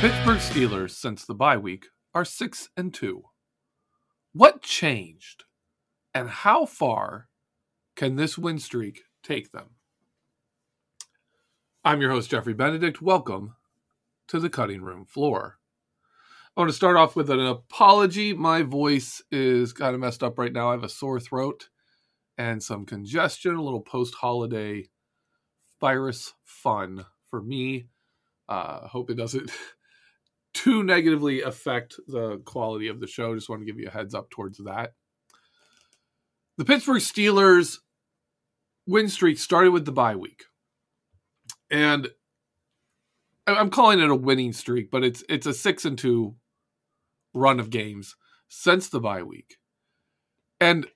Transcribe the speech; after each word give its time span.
Pittsburgh 0.00 0.38
Steelers, 0.38 0.92
since 0.92 1.26
the 1.26 1.34
bye 1.34 1.58
week, 1.58 1.88
are 2.14 2.24
6 2.24 2.70
and 2.74 2.94
2. 2.94 3.22
What 4.32 4.62
changed? 4.62 5.44
And 6.14 6.30
how 6.30 6.64
far 6.64 7.28
can 7.96 8.16
this 8.16 8.38
win 8.38 8.58
streak 8.60 9.02
take 9.22 9.52
them? 9.52 9.72
I'm 11.84 12.00
your 12.00 12.12
host, 12.12 12.30
Geoffrey 12.30 12.54
Benedict. 12.54 13.02
Welcome 13.02 13.56
to 14.28 14.40
the 14.40 14.48
cutting 14.48 14.80
room 14.80 15.04
floor. 15.04 15.58
I 16.56 16.60
want 16.62 16.70
to 16.70 16.76
start 16.76 16.96
off 16.96 17.14
with 17.14 17.28
an 17.28 17.44
apology. 17.44 18.32
My 18.32 18.62
voice 18.62 19.22
is 19.30 19.74
kind 19.74 19.94
of 19.94 20.00
messed 20.00 20.22
up 20.22 20.38
right 20.38 20.50
now. 20.54 20.70
I 20.70 20.72
have 20.72 20.82
a 20.82 20.88
sore 20.88 21.20
throat 21.20 21.68
and 22.38 22.62
some 22.62 22.86
congestion, 22.86 23.54
a 23.54 23.62
little 23.62 23.82
post 23.82 24.14
holiday 24.14 24.88
virus 25.78 26.32
fun 26.42 27.04
for 27.28 27.42
me. 27.42 27.88
Uh, 28.48 28.88
hope 28.88 29.10
it 29.10 29.16
doesn't 29.16 29.52
too 30.52 30.82
negatively 30.82 31.42
affect 31.42 31.96
the 32.06 32.38
quality 32.38 32.88
of 32.88 33.00
the 33.00 33.06
show. 33.06 33.34
Just 33.34 33.48
want 33.48 33.62
to 33.62 33.66
give 33.66 33.78
you 33.78 33.88
a 33.88 33.92
heads 33.92 34.14
up 34.14 34.30
towards 34.30 34.58
that. 34.58 34.92
The 36.58 36.64
Pittsburgh 36.64 37.00
Steelers 37.00 37.78
win 38.86 39.08
streak 39.08 39.38
started 39.38 39.70
with 39.70 39.84
the 39.84 39.92
bye 39.92 40.16
week. 40.16 40.44
And 41.70 42.08
I'm 43.46 43.70
calling 43.70 44.00
it 44.00 44.10
a 44.10 44.14
winning 44.14 44.52
streak, 44.52 44.90
but 44.90 45.04
it's 45.04 45.24
it's 45.28 45.46
a 45.46 45.54
6 45.54 45.84
and 45.84 45.98
2 45.98 46.34
run 47.32 47.60
of 47.60 47.70
games 47.70 48.16
since 48.48 48.88
the 48.88 49.00
bye 49.00 49.22
week. 49.22 49.56
And 50.60 50.86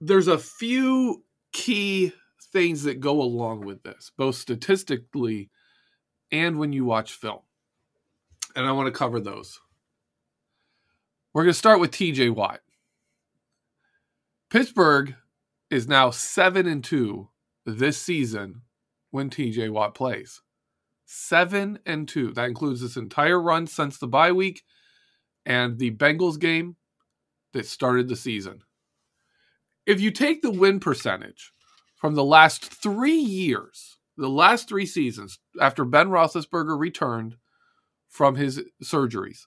there's 0.00 0.28
a 0.28 0.38
few 0.38 1.24
key 1.52 2.12
things 2.52 2.82
that 2.82 3.00
go 3.00 3.22
along 3.22 3.64
with 3.64 3.82
this, 3.82 4.10
both 4.16 4.34
statistically 4.34 5.50
and 6.30 6.58
when 6.58 6.72
you 6.72 6.84
watch 6.84 7.12
film 7.12 7.40
and 8.54 8.66
I 8.66 8.72
want 8.72 8.86
to 8.86 8.98
cover 8.98 9.20
those. 9.20 9.60
We're 11.32 11.44
going 11.44 11.52
to 11.52 11.58
start 11.58 11.80
with 11.80 11.90
TJ 11.90 12.34
Watt. 12.34 12.60
Pittsburgh 14.50 15.14
is 15.70 15.88
now 15.88 16.10
7 16.10 16.66
and 16.66 16.84
2 16.84 17.28
this 17.64 17.96
season 17.96 18.62
when 19.10 19.30
TJ 19.30 19.70
Watt 19.70 19.94
plays. 19.94 20.42
7 21.06 21.78
and 21.86 22.08
2. 22.08 22.32
That 22.32 22.48
includes 22.48 22.82
this 22.82 22.96
entire 22.96 23.40
run 23.40 23.66
since 23.66 23.98
the 23.98 24.06
bye 24.06 24.32
week 24.32 24.62
and 25.46 25.78
the 25.78 25.90
Bengals 25.90 26.38
game 26.38 26.76
that 27.52 27.66
started 27.66 28.08
the 28.08 28.16
season. 28.16 28.60
If 29.86 30.00
you 30.00 30.10
take 30.10 30.42
the 30.42 30.50
win 30.50 30.80
percentage 30.80 31.52
from 31.96 32.14
the 32.14 32.24
last 32.24 32.64
3 32.64 33.12
years, 33.12 33.96
the 34.16 34.28
last 34.28 34.68
3 34.68 34.84
seasons 34.84 35.38
after 35.60 35.84
Ben 35.84 36.08
Roethlisberger 36.08 36.78
returned 36.78 37.36
from 38.12 38.36
his 38.36 38.60
surgeries. 38.84 39.46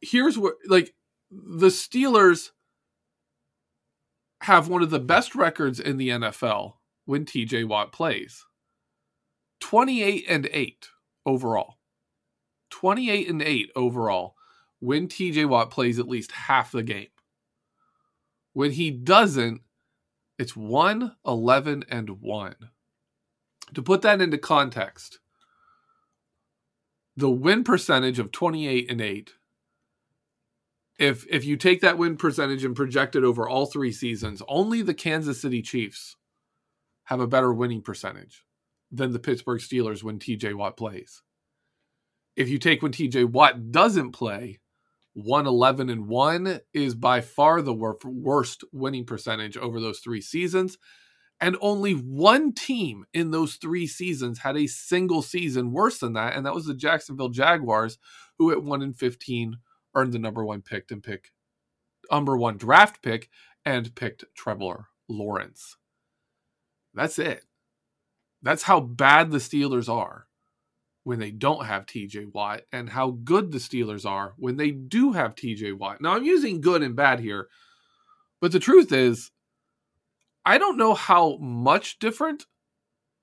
Here's 0.00 0.36
what 0.36 0.56
like 0.66 0.94
the 1.30 1.68
Steelers 1.68 2.50
have 4.42 4.68
one 4.68 4.82
of 4.82 4.90
the 4.90 4.98
best 4.98 5.36
records 5.36 5.78
in 5.78 5.96
the 5.96 6.08
NFL 6.10 6.74
when 7.04 7.24
TJ 7.24 7.66
Watt 7.66 7.92
plays. 7.92 8.44
28 9.60 10.24
and 10.28 10.48
8 10.52 10.88
overall. 11.24 11.76
28 12.70 13.30
and 13.30 13.42
8 13.42 13.70
overall 13.76 14.34
when 14.80 15.06
TJ 15.06 15.48
Watt 15.48 15.70
plays 15.70 16.00
at 16.00 16.08
least 16.08 16.32
half 16.32 16.72
the 16.72 16.82
game. 16.82 17.06
When 18.54 18.72
he 18.72 18.90
doesn't, 18.90 19.60
it's 20.36 20.56
1 20.56 21.14
11 21.24 21.84
and 21.88 22.10
1. 22.10 22.56
To 23.74 23.82
put 23.82 24.02
that 24.02 24.20
into 24.20 24.38
context, 24.38 25.20
the 27.16 27.30
win 27.30 27.64
percentage 27.64 28.18
of 28.18 28.30
28 28.32 28.90
and 28.90 29.00
8 29.00 29.32
if 30.98 31.26
if 31.28 31.44
you 31.44 31.56
take 31.56 31.80
that 31.80 31.98
win 31.98 32.16
percentage 32.16 32.64
and 32.64 32.76
project 32.76 33.16
it 33.16 33.24
over 33.24 33.48
all 33.48 33.66
three 33.66 33.92
seasons 33.92 34.42
only 34.48 34.82
the 34.82 34.94
Kansas 34.94 35.40
City 35.40 35.62
Chiefs 35.62 36.16
have 37.04 37.20
a 37.20 37.26
better 37.26 37.52
winning 37.52 37.82
percentage 37.82 38.44
than 38.90 39.12
the 39.12 39.18
Pittsburgh 39.18 39.60
Steelers 39.60 40.02
when 40.02 40.18
TJ 40.18 40.54
Watt 40.54 40.76
plays. 40.76 41.22
If 42.34 42.48
you 42.48 42.58
take 42.58 42.82
when 42.82 42.92
TJ 42.92 43.30
Watt 43.30 43.70
doesn't 43.70 44.12
play 44.12 44.60
111 45.14 45.88
and 45.88 46.06
1 46.08 46.60
is 46.74 46.94
by 46.94 47.20
far 47.20 47.62
the 47.62 47.72
worst 47.72 48.64
winning 48.72 49.06
percentage 49.06 49.56
over 49.56 49.80
those 49.80 50.00
three 50.00 50.20
seasons 50.20 50.76
and 51.40 51.56
only 51.60 51.92
one 51.92 52.52
team 52.52 53.04
in 53.12 53.30
those 53.30 53.56
three 53.56 53.86
seasons 53.86 54.38
had 54.38 54.56
a 54.56 54.66
single 54.66 55.22
season 55.22 55.72
worse 55.72 55.98
than 55.98 56.14
that, 56.14 56.34
and 56.34 56.46
that 56.46 56.54
was 56.54 56.66
the 56.66 56.74
Jacksonville 56.74 57.28
Jaguars, 57.28 57.98
who 58.38 58.50
at 58.50 58.62
one 58.62 58.82
in 58.82 58.92
fifteen 58.92 59.58
earned 59.94 60.12
the 60.12 60.18
number 60.18 60.44
one 60.44 60.62
pick 60.62 60.90
and 60.90 61.02
pick 61.02 61.32
number 62.10 62.36
one 62.36 62.56
draft 62.56 63.02
pick 63.02 63.28
and 63.64 63.94
picked 63.94 64.24
Trevor 64.34 64.88
Lawrence. 65.08 65.76
That's 66.94 67.18
it. 67.18 67.44
That's 68.42 68.62
how 68.62 68.80
bad 68.80 69.30
the 69.30 69.38
Steelers 69.38 69.88
are 69.88 70.26
when 71.04 71.18
they 71.18 71.30
don't 71.30 71.66
have 71.66 71.86
TJ 71.86 72.32
Watt 72.32 72.62
and 72.72 72.90
how 72.90 73.10
good 73.10 73.52
the 73.52 73.58
Steelers 73.58 74.08
are 74.08 74.34
when 74.36 74.56
they 74.56 74.70
do 74.70 75.12
have 75.12 75.34
TJ 75.34 75.78
Watt. 75.78 76.00
Now 76.00 76.14
I'm 76.14 76.24
using 76.24 76.60
good 76.60 76.82
and 76.82 76.96
bad 76.96 77.20
here, 77.20 77.48
but 78.40 78.52
the 78.52 78.60
truth 78.60 78.92
is 78.92 79.30
I 80.46 80.58
don't 80.58 80.78
know 80.78 80.94
how 80.94 81.38
much 81.38 81.98
different 81.98 82.46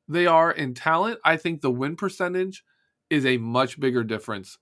they 0.09 0.27
are 0.27 0.51
in 0.51 0.73
talent. 0.73 1.19
I 1.23 1.37
think 1.37 1.61
the 1.61 1.71
win 1.71 1.95
percentage 1.95 2.65
is 3.09 3.25
a 3.25 3.37
much 3.37 3.79
bigger 3.79 4.03
difference 4.03 4.57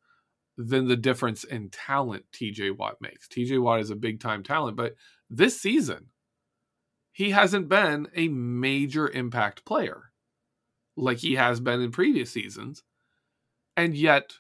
than 0.57 0.88
the 0.88 0.95
difference 0.95 1.44
in 1.44 1.71
talent 1.71 2.25
TJ 2.31 2.77
Watt 2.77 2.97
makes. 3.01 3.27
TJ 3.27 3.59
Watt 3.59 3.79
is 3.79 3.89
a 3.89 3.95
big 3.95 4.19
time 4.19 4.44
talent, 4.44 4.77
but 4.77 4.94
this 5.27 5.59
season, 5.59 6.09
he 7.11 7.31
hasn't 7.31 7.67
been 7.67 8.07
a 8.16 8.27
major 8.27 9.09
impact 9.09 9.66
player 9.66 10.11
like 10.95 11.17
he 11.17 11.35
has 11.35 11.59
been 11.59 11.81
in 11.81 11.91
previous 11.91 12.29
seasons. 12.29 12.83
And 13.75 13.95
yet, 13.97 14.33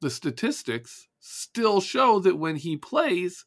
the 0.00 0.08
statistics 0.08 1.08
still 1.18 1.82
show 1.82 2.20
that 2.20 2.38
when 2.38 2.56
he 2.56 2.78
plays, 2.78 3.44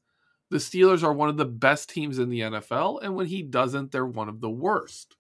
the 0.54 0.60
Steelers 0.60 1.02
are 1.02 1.12
one 1.12 1.30
of 1.30 1.38
the 1.38 1.46
best 1.46 1.90
teams 1.90 2.20
in 2.20 2.30
the 2.30 2.42
NFL, 2.42 3.02
and 3.02 3.16
when 3.16 3.26
he 3.26 3.42
doesn't, 3.42 3.92
they're 3.92 4.06
one 4.06 4.30
of 4.30 4.40
the 4.40 4.52
worst. 4.52 5.16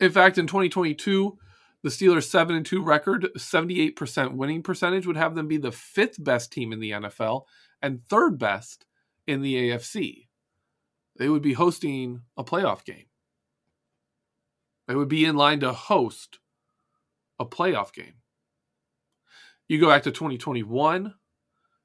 In 0.00 0.10
fact, 0.10 0.36
in 0.36 0.48
2022, 0.48 1.38
the 1.84 1.88
Steelers' 1.88 2.24
7 2.24 2.56
and 2.56 2.66
2 2.66 2.82
record, 2.82 3.28
78% 3.38 4.32
winning 4.32 4.64
percentage 4.64 5.06
would 5.06 5.16
have 5.16 5.36
them 5.36 5.46
be 5.46 5.58
the 5.58 5.70
fifth 5.70 6.22
best 6.22 6.52
team 6.52 6.72
in 6.72 6.80
the 6.80 6.90
NFL 6.90 7.42
and 7.80 8.04
third 8.08 8.36
best 8.36 8.84
in 9.28 9.42
the 9.42 9.54
AFC. 9.54 10.26
They 11.16 11.28
would 11.28 11.42
be 11.42 11.52
hosting 11.52 12.22
a 12.36 12.42
playoff 12.42 12.84
game. 12.84 13.06
They 14.88 14.96
would 14.96 15.08
be 15.08 15.24
in 15.24 15.36
line 15.36 15.60
to 15.60 15.72
host 15.72 16.40
a 17.38 17.46
playoff 17.46 17.92
game. 17.92 18.14
You 19.68 19.80
go 19.80 19.86
back 19.86 20.02
to 20.02 20.10
2021, 20.10 21.14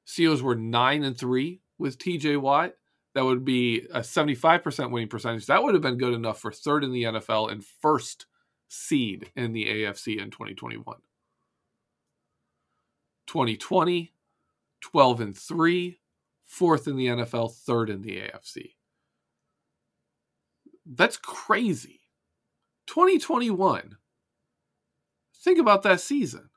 Seals 0.04 0.42
were 0.42 0.54
nine 0.54 1.04
and 1.04 1.16
three 1.16 1.60
with 1.78 1.98
TJ 1.98 2.40
Watt. 2.40 2.74
That 3.14 3.24
would 3.24 3.44
be 3.44 3.86
a 3.92 4.00
75% 4.00 4.90
winning 4.90 5.08
percentage. 5.08 5.46
That 5.46 5.62
would 5.62 5.74
have 5.74 5.82
been 5.82 5.98
good 5.98 6.14
enough 6.14 6.40
for 6.40 6.50
third 6.50 6.82
in 6.82 6.92
the 6.92 7.04
NFL 7.04 7.52
and 7.52 7.64
first 7.64 8.26
seed 8.68 9.30
in 9.36 9.52
the 9.52 9.66
AFC 9.66 10.18
in 10.18 10.30
2021. 10.30 10.96
2020, 13.26 14.12
12 14.80 15.20
and 15.20 15.36
3, 15.36 15.98
fourth 16.46 16.88
in 16.88 16.96
the 16.96 17.06
NFL, 17.06 17.54
third 17.54 17.90
in 17.90 18.02
the 18.02 18.16
AFC. 18.16 18.74
That's 20.86 21.16
crazy. 21.16 22.00
2021. 22.86 23.96
Think 25.42 25.58
about 25.58 25.82
that 25.82 26.00
season. 26.00 26.50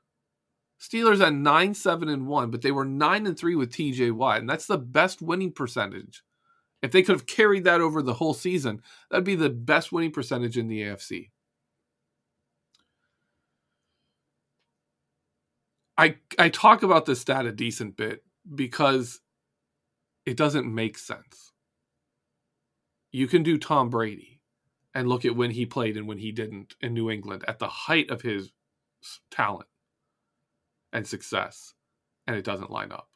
Steelers 0.80 1.24
at 1.24 1.32
9 1.32 1.74
7 1.74 2.08
and 2.08 2.26
1, 2.26 2.50
but 2.50 2.62
they 2.62 2.72
were 2.72 2.84
9 2.84 3.26
and 3.26 3.38
3 3.38 3.54
with 3.56 3.72
TJ 3.72 4.12
Watt, 4.12 4.40
and 4.40 4.48
that's 4.48 4.66
the 4.66 4.78
best 4.78 5.22
winning 5.22 5.52
percentage. 5.52 6.22
If 6.82 6.92
they 6.92 7.02
could 7.02 7.14
have 7.14 7.26
carried 7.26 7.64
that 7.64 7.80
over 7.80 8.02
the 8.02 8.14
whole 8.14 8.34
season, 8.34 8.82
that'd 9.10 9.24
be 9.24 9.34
the 9.34 9.50
best 9.50 9.90
winning 9.90 10.12
percentage 10.12 10.58
in 10.58 10.68
the 10.68 10.82
AFC. 10.82 11.30
I 15.98 16.16
I 16.38 16.50
talk 16.50 16.82
about 16.82 17.06
this 17.06 17.20
stat 17.20 17.46
a 17.46 17.52
decent 17.52 17.96
bit 17.96 18.22
because 18.54 19.20
it 20.26 20.36
doesn't 20.36 20.72
make 20.72 20.98
sense. 20.98 21.52
You 23.12 23.26
can 23.26 23.42
do 23.42 23.56
Tom 23.56 23.88
Brady 23.88 24.40
and 24.94 25.08
look 25.08 25.24
at 25.24 25.36
when 25.36 25.50
he 25.50 25.64
played 25.64 25.96
and 25.96 26.06
when 26.06 26.18
he 26.18 26.32
didn't 26.32 26.74
in 26.82 26.92
New 26.92 27.10
England 27.10 27.44
at 27.48 27.58
the 27.58 27.68
height 27.68 28.10
of 28.10 28.20
his 28.20 28.52
talent 29.30 29.68
and 30.96 31.06
success, 31.06 31.74
and 32.26 32.36
it 32.36 32.44
doesn't 32.44 32.70
line 32.70 32.90
up. 32.90 33.10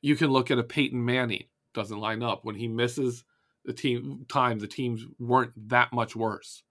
You 0.00 0.16
can 0.16 0.30
look 0.30 0.50
at 0.50 0.58
a 0.58 0.64
Peyton 0.64 1.02
Manning, 1.02 1.44
doesn't 1.74 2.00
line 2.00 2.24
up. 2.24 2.44
When 2.44 2.56
he 2.56 2.66
misses 2.66 3.22
the 3.64 3.72
team 3.72 4.26
time, 4.28 4.58
the 4.58 4.66
teams 4.66 5.06
weren't 5.20 5.52
that 5.68 5.92
much 5.92 6.16
worse, 6.16 6.64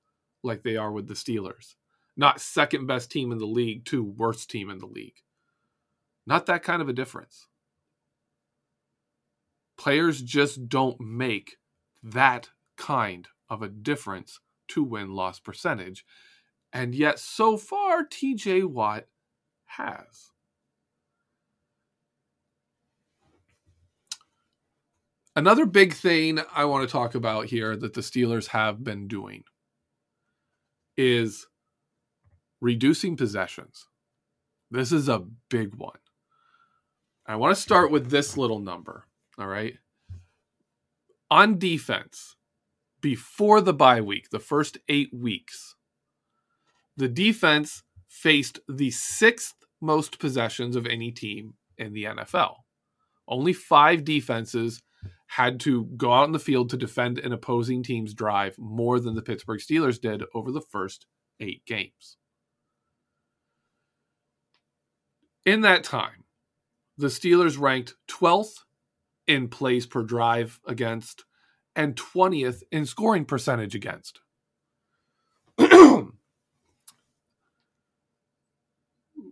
like 0.44 0.64
they 0.64 0.76
are 0.76 0.92
with 0.92 1.08
the 1.08 1.14
Steelers. 1.14 1.76
Not 2.18 2.42
second 2.42 2.88
best 2.88 3.10
team 3.10 3.32
in 3.32 3.38
the 3.38 3.46
league 3.46 3.86
to 3.86 4.04
worst 4.04 4.52
team 4.52 4.70
in 4.70 4.80
the 4.80 4.86
league. 4.86 5.16
Not 6.28 6.46
that 6.48 6.62
kind 6.62 6.82
of 6.82 6.90
a 6.90 6.94
difference. 6.94 7.48
Players 9.78 10.22
just 10.22 10.68
don't 10.68 11.00
make 11.00 11.56
that 12.04 12.50
kind 12.76 13.30
of 13.50 13.62
a 13.62 13.70
difference 13.70 14.42
to 14.68 14.84
win 14.84 15.14
loss 15.14 15.40
percentage. 15.40 16.06
And 16.74 16.94
yet, 16.94 17.18
so 17.18 17.56
far, 17.56 18.06
TJ 18.06 18.66
Watt 18.66 19.06
has. 19.78 20.32
Another 25.36 25.66
big 25.66 25.94
thing 25.94 26.40
I 26.54 26.66
want 26.66 26.88
to 26.88 26.92
talk 26.92 27.16
about 27.16 27.46
here 27.46 27.76
that 27.78 27.94
the 27.94 28.02
Steelers 28.02 28.48
have 28.48 28.84
been 28.84 29.08
doing 29.08 29.44
is 30.98 31.48
reducing 32.60 33.16
possessions. 33.16 33.88
This 34.70 34.92
is 34.92 35.08
a 35.08 35.26
big 35.50 35.76
one. 35.76 36.00
I 37.26 37.38
want 37.38 37.56
to 37.56 37.62
start 37.62 37.92
with 37.92 38.10
this 38.10 38.36
little 38.36 38.60
number. 38.60 39.06
All 39.38 39.48
right. 39.48 39.76
On 41.30 41.58
defense, 41.58 42.36
before 43.00 43.62
the 43.62 43.74
bye 43.74 44.02
week, 44.02 44.30
the 44.32 44.40
first 44.40 44.78
eight 44.90 45.14
weeks, 45.14 45.76
the 46.98 47.08
defense 47.08 47.84
faced 48.08 48.60
the 48.68 48.92
sixth 48.92 49.61
most 49.82 50.20
possessions 50.20 50.76
of 50.76 50.86
any 50.86 51.12
team 51.12 51.56
in 51.78 51.94
the 51.94 52.06
NFL. 52.06 52.56
Only 53.28 53.54
five 53.54 54.04
defenses 54.04 54.82
had 55.28 55.60
to 55.62 55.86
go 55.98 56.12
out 56.12 56.26
in 56.26 56.34
the 56.34 56.40
field 56.40 56.70
to 56.70 56.78
defend 56.78 57.18
an 57.18 57.32
opposing 57.32 57.84
team's 57.84 58.14
drive 58.14 58.58
more 58.58 59.00
than 59.00 59.16
the 59.16 59.22
Pittsburgh 59.22 59.60
Steelers 59.60 60.00
did 60.00 60.24
over 60.34 60.52
the 60.52 60.62
first 60.62 61.06
eight 61.40 61.66
games. 61.66 62.18
In 65.46 65.62
that 65.62 65.84
time, 65.84 66.26
the 66.98 67.08
Steelers 67.08 67.60
ranked 67.60 67.96
12th 68.10 68.60
in 69.26 69.48
plays 69.48 69.86
per 69.88 70.04
drive 70.04 70.60
against 70.68 71.24
and 71.76 71.96
20th 71.96 72.62
in 72.72 72.86
scoring 72.86 73.26
percentage 73.26 73.74
against. 73.74 74.20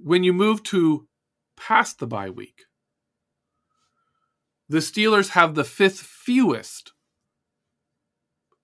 When 0.01 0.23
you 0.23 0.33
move 0.33 0.63
to 0.63 1.07
past 1.57 1.99
the 1.99 2.07
bye 2.07 2.29
week, 2.29 2.63
the 4.67 4.79
Steelers 4.79 5.29
have 5.29 5.55
the 5.55 5.63
fifth 5.63 5.99
fewest, 5.99 6.93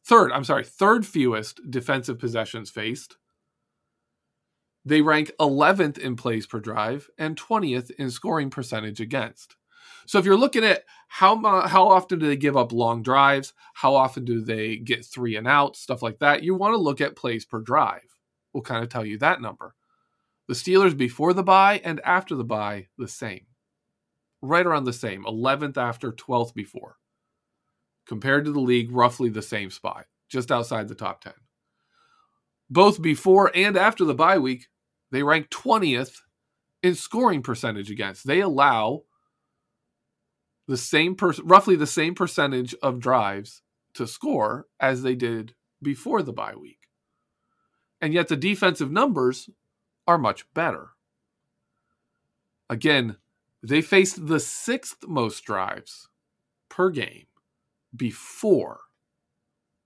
third, 0.05 0.31
I'm 0.31 0.43
sorry, 0.43 0.63
third 0.63 1.05
fewest 1.05 1.59
defensive 1.69 2.19
possessions 2.19 2.69
faced. 2.69 3.17
They 4.85 5.01
rank 5.01 5.31
11th 5.39 5.97
in 5.97 6.15
plays 6.15 6.45
per 6.45 6.59
drive 6.59 7.09
and 7.17 7.35
20th 7.35 7.89
in 7.91 8.11
scoring 8.11 8.51
percentage 8.51 9.01
against. 9.01 9.55
So 10.05 10.19
if 10.19 10.25
you're 10.25 10.37
looking 10.37 10.63
at 10.63 10.83
how 11.07 11.41
how 11.67 11.87
often 11.87 12.19
do 12.19 12.27
they 12.27 12.37
give 12.37 12.55
up 12.55 12.71
long 12.71 13.01
drives, 13.01 13.53
how 13.73 13.95
often 13.95 14.25
do 14.25 14.41
they 14.41 14.77
get 14.77 15.03
three 15.03 15.35
and 15.35 15.47
out, 15.47 15.75
stuff 15.75 16.03
like 16.03 16.19
that, 16.19 16.43
you 16.43 16.53
want 16.53 16.73
to 16.73 16.77
look 16.77 17.01
at 17.01 17.15
plays 17.15 17.45
per 17.45 17.59
drive. 17.59 18.15
We'll 18.53 18.61
kind 18.61 18.83
of 18.83 18.89
tell 18.89 19.05
you 19.05 19.17
that 19.17 19.41
number. 19.41 19.73
The 20.47 20.53
Steelers 20.53 20.95
before 20.95 21.33
the 21.33 21.43
bye 21.43 21.81
and 21.83 21.99
after 22.01 22.35
the 22.35 22.43
bye, 22.43 22.87
the 22.97 23.07
same. 23.07 23.47
Right 24.41 24.65
around 24.65 24.83
the 24.83 24.93
same, 24.93 25.23
11th 25.23 25.77
after, 25.77 26.11
12th 26.11 26.53
before. 26.53 26.97
Compared 28.05 28.45
to 28.45 28.51
the 28.51 28.59
league, 28.59 28.91
roughly 28.91 29.29
the 29.29 29.41
same 29.41 29.71
spot, 29.71 30.05
just 30.29 30.51
outside 30.51 30.87
the 30.87 30.95
top 30.95 31.21
10. 31.21 31.33
Both 32.69 33.01
before 33.01 33.51
and 33.55 33.75
after 33.75 34.05
the 34.05 34.13
bye 34.13 34.37
week, 34.37 34.67
they 35.11 35.23
rank 35.23 35.49
20th 35.49 36.21
in 36.83 36.93
scoring 36.93 37.41
percentage 37.41 37.89
against. 37.89 38.27
They 38.27 38.41
allow 38.41 39.03
the 40.67 40.77
same 40.77 41.15
per- 41.15 41.33
roughly 41.43 41.75
the 41.75 41.87
same 41.87 42.13
percentage 42.15 42.75
of 42.81 42.99
drives 42.99 43.63
to 43.95 44.05
score 44.07 44.67
as 44.79 45.01
they 45.01 45.15
did 45.15 45.55
before 45.81 46.21
the 46.21 46.33
bye 46.33 46.55
week. 46.55 46.79
And 48.01 48.13
yet 48.13 48.27
the 48.27 48.35
defensive 48.35 48.91
numbers 48.91 49.49
are 50.07 50.17
much 50.17 50.51
better. 50.53 50.89
Again, 52.69 53.17
they 53.63 53.81
faced 53.81 54.27
the 54.27 54.39
sixth 54.39 55.07
most 55.07 55.43
drives 55.43 56.07
per 56.69 56.89
game 56.89 57.25
before 57.95 58.81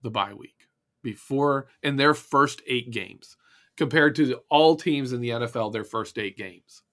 the 0.02 0.10
bye 0.10 0.34
week, 0.34 0.68
before 1.04 1.68
in 1.84 1.96
their 1.96 2.14
first 2.14 2.62
eight 2.68 2.92
games, 2.92 3.38
compared 3.78 4.16
to 4.16 4.40
all 4.50 4.76
teams 4.76 5.14
in 5.14 5.22
the 5.22 5.30
NFL, 5.30 5.72
their 5.72 5.84
first 5.84 6.18
eight 6.18 6.38
games. 6.38 6.84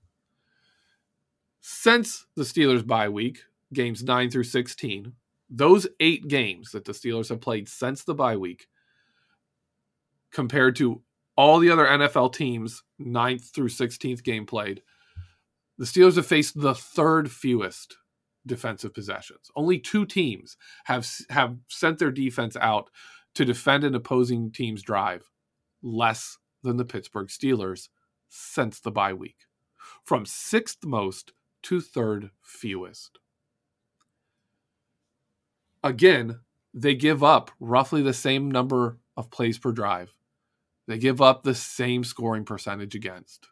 Since 1.60 2.26
the 2.36 2.44
Steelers' 2.44 2.86
bye 2.86 3.08
week, 3.08 3.42
games 3.72 4.04
9 4.04 4.30
through 4.30 4.44
16, 4.44 5.12
those 5.50 5.86
eight 5.98 6.28
games 6.28 6.70
that 6.72 6.84
the 6.84 6.92
Steelers 6.92 7.28
have 7.28 7.40
played 7.40 7.68
since 7.68 8.04
the 8.04 8.14
bye 8.14 8.36
week, 8.36 8.68
compared 10.30 10.76
to 10.76 11.02
all 11.36 11.58
the 11.58 11.70
other 11.70 11.86
NFL 11.86 12.34
teams, 12.34 12.82
9th 13.00 13.52
through 13.52 13.68
16th 13.68 14.22
game 14.22 14.46
played, 14.46 14.82
the 15.78 15.84
Steelers 15.84 16.16
have 16.16 16.26
faced 16.26 16.60
the 16.60 16.74
third 16.74 17.30
fewest 17.30 17.96
defensive 18.46 18.94
possessions. 18.94 19.50
Only 19.54 19.78
two 19.78 20.06
teams 20.06 20.56
have 20.84 21.06
have 21.28 21.56
sent 21.68 21.98
their 21.98 22.10
defense 22.10 22.56
out 22.56 22.90
to 23.34 23.44
defend 23.44 23.84
an 23.84 23.94
opposing 23.94 24.50
team's 24.50 24.82
drive 24.82 25.28
less 25.82 26.38
than 26.62 26.78
the 26.78 26.84
Pittsburgh 26.84 27.28
Steelers 27.28 27.88
since 28.28 28.80
the 28.80 28.90
bye 28.90 29.12
week, 29.12 29.46
from 30.04 30.24
sixth 30.24 30.84
most 30.84 31.32
to 31.64 31.80
third 31.80 32.30
fewest. 32.42 33.18
Again, 35.84 36.40
they 36.72 36.94
give 36.94 37.22
up 37.22 37.50
roughly 37.60 38.02
the 38.02 38.14
same 38.14 38.50
number 38.50 38.98
of 39.16 39.30
plays 39.30 39.58
per 39.58 39.72
drive 39.72 40.12
they 40.86 40.98
give 40.98 41.20
up 41.20 41.42
the 41.42 41.54
same 41.54 42.04
scoring 42.04 42.44
percentage 42.44 42.94
against. 42.94 43.48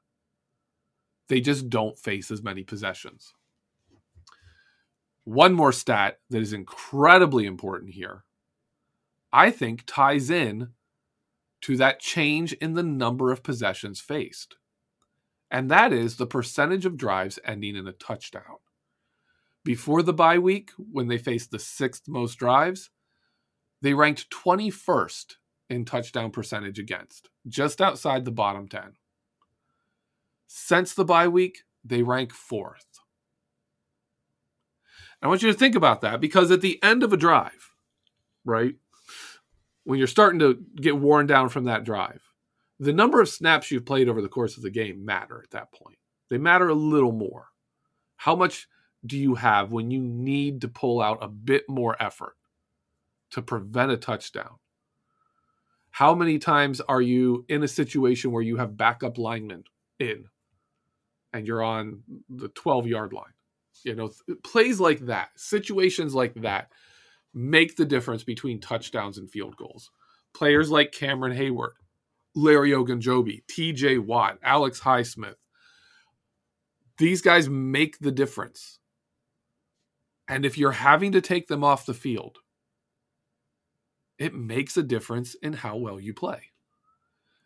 They 1.28 1.40
just 1.40 1.68
don't 1.68 1.98
face 1.98 2.30
as 2.30 2.42
many 2.42 2.62
possessions. 2.62 3.32
One 5.24 5.54
more 5.54 5.72
stat 5.72 6.18
that 6.30 6.42
is 6.42 6.52
incredibly 6.52 7.46
important 7.46 7.94
here, 7.94 8.24
I 9.32 9.50
think 9.50 9.84
ties 9.86 10.30
in 10.30 10.68
to 11.62 11.76
that 11.78 11.98
change 11.98 12.52
in 12.54 12.74
the 12.74 12.82
number 12.82 13.32
of 13.32 13.42
possessions 13.42 14.00
faced. 14.00 14.56
And 15.50 15.70
that 15.70 15.92
is 15.92 16.16
the 16.16 16.26
percentage 16.26 16.84
of 16.84 16.96
drives 16.96 17.38
ending 17.44 17.74
in 17.74 17.88
a 17.88 17.92
touchdown. 17.92 18.58
Before 19.64 20.02
the 20.02 20.12
bye 20.12 20.38
week, 20.38 20.72
when 20.76 21.08
they 21.08 21.16
faced 21.16 21.50
the 21.50 21.58
sixth 21.58 22.06
most 22.06 22.34
drives, 22.34 22.90
they 23.80 23.94
ranked 23.94 24.30
21st 24.30 25.36
in 25.74 25.84
touchdown 25.84 26.30
percentage 26.30 26.78
against, 26.78 27.28
just 27.46 27.80
outside 27.80 28.24
the 28.24 28.30
bottom 28.30 28.68
10. 28.68 28.94
Since 30.46 30.94
the 30.94 31.04
bye 31.04 31.28
week, 31.28 31.58
they 31.84 32.02
rank 32.02 32.32
fourth. 32.32 32.86
I 35.20 35.28
want 35.28 35.42
you 35.42 35.50
to 35.50 35.58
think 35.58 35.74
about 35.74 36.02
that 36.02 36.20
because 36.20 36.50
at 36.50 36.60
the 36.60 36.82
end 36.82 37.02
of 37.02 37.12
a 37.12 37.16
drive, 37.16 37.70
right, 38.44 38.74
when 39.84 39.98
you're 39.98 40.06
starting 40.06 40.38
to 40.40 40.62
get 40.76 40.98
worn 40.98 41.26
down 41.26 41.48
from 41.48 41.64
that 41.64 41.84
drive, 41.84 42.20
the 42.78 42.92
number 42.92 43.20
of 43.20 43.28
snaps 43.28 43.70
you've 43.70 43.86
played 43.86 44.08
over 44.08 44.20
the 44.20 44.28
course 44.28 44.56
of 44.56 44.62
the 44.62 44.70
game 44.70 45.04
matter 45.04 45.40
at 45.42 45.50
that 45.50 45.72
point. 45.72 45.98
They 46.30 46.38
matter 46.38 46.68
a 46.68 46.74
little 46.74 47.12
more. 47.12 47.48
How 48.16 48.34
much 48.34 48.68
do 49.06 49.18
you 49.18 49.34
have 49.36 49.72
when 49.72 49.90
you 49.90 50.00
need 50.00 50.60
to 50.62 50.68
pull 50.68 51.00
out 51.00 51.18
a 51.22 51.28
bit 51.28 51.64
more 51.68 52.00
effort 52.02 52.36
to 53.30 53.42
prevent 53.42 53.92
a 53.92 53.96
touchdown? 53.96 54.56
How 55.94 56.12
many 56.12 56.40
times 56.40 56.80
are 56.80 57.00
you 57.00 57.44
in 57.48 57.62
a 57.62 57.68
situation 57.68 58.32
where 58.32 58.42
you 58.42 58.56
have 58.56 58.76
backup 58.76 59.16
linemen 59.16 59.62
in 60.00 60.24
and 61.32 61.46
you're 61.46 61.62
on 61.62 62.02
the 62.30 62.48
12 62.48 62.86
yard 62.86 63.12
line. 63.12 63.24
You 63.82 63.94
know, 63.94 64.10
plays 64.44 64.80
like 64.80 65.00
that, 65.06 65.28
situations 65.36 66.14
like 66.14 66.34
that 66.36 66.70
make 67.34 67.76
the 67.76 67.84
difference 67.84 68.22
between 68.22 68.60
touchdowns 68.60 69.18
and 69.18 69.28
field 69.28 69.56
goals. 69.56 69.90
Players 70.32 70.70
like 70.70 70.92
Cameron 70.92 71.36
Heyward, 71.36 71.72
Larry 72.34 72.70
Ogunjobi, 72.70 73.42
TJ 73.46 73.98
Watt, 73.98 74.38
Alex 74.42 74.80
Highsmith, 74.80 75.34
these 76.98 77.20
guys 77.20 77.48
make 77.48 77.98
the 77.98 78.12
difference. 78.12 78.78
And 80.28 80.46
if 80.46 80.56
you're 80.56 80.72
having 80.72 81.12
to 81.12 81.20
take 81.20 81.48
them 81.48 81.64
off 81.64 81.86
the 81.86 81.94
field, 81.94 82.38
it 84.18 84.34
makes 84.34 84.76
a 84.76 84.82
difference 84.82 85.34
in 85.34 85.52
how 85.52 85.76
well 85.76 86.00
you 86.00 86.14
play. 86.14 86.50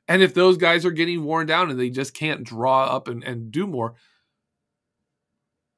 And 0.06 0.22
if 0.22 0.32
those 0.32 0.56
guys 0.56 0.84
are 0.84 0.90
getting 0.90 1.24
worn 1.24 1.46
down 1.46 1.70
and 1.70 1.78
they 1.78 1.90
just 1.90 2.14
can't 2.14 2.44
draw 2.44 2.84
up 2.84 3.08
and, 3.08 3.22
and 3.22 3.50
do 3.52 3.66
more, 3.66 3.94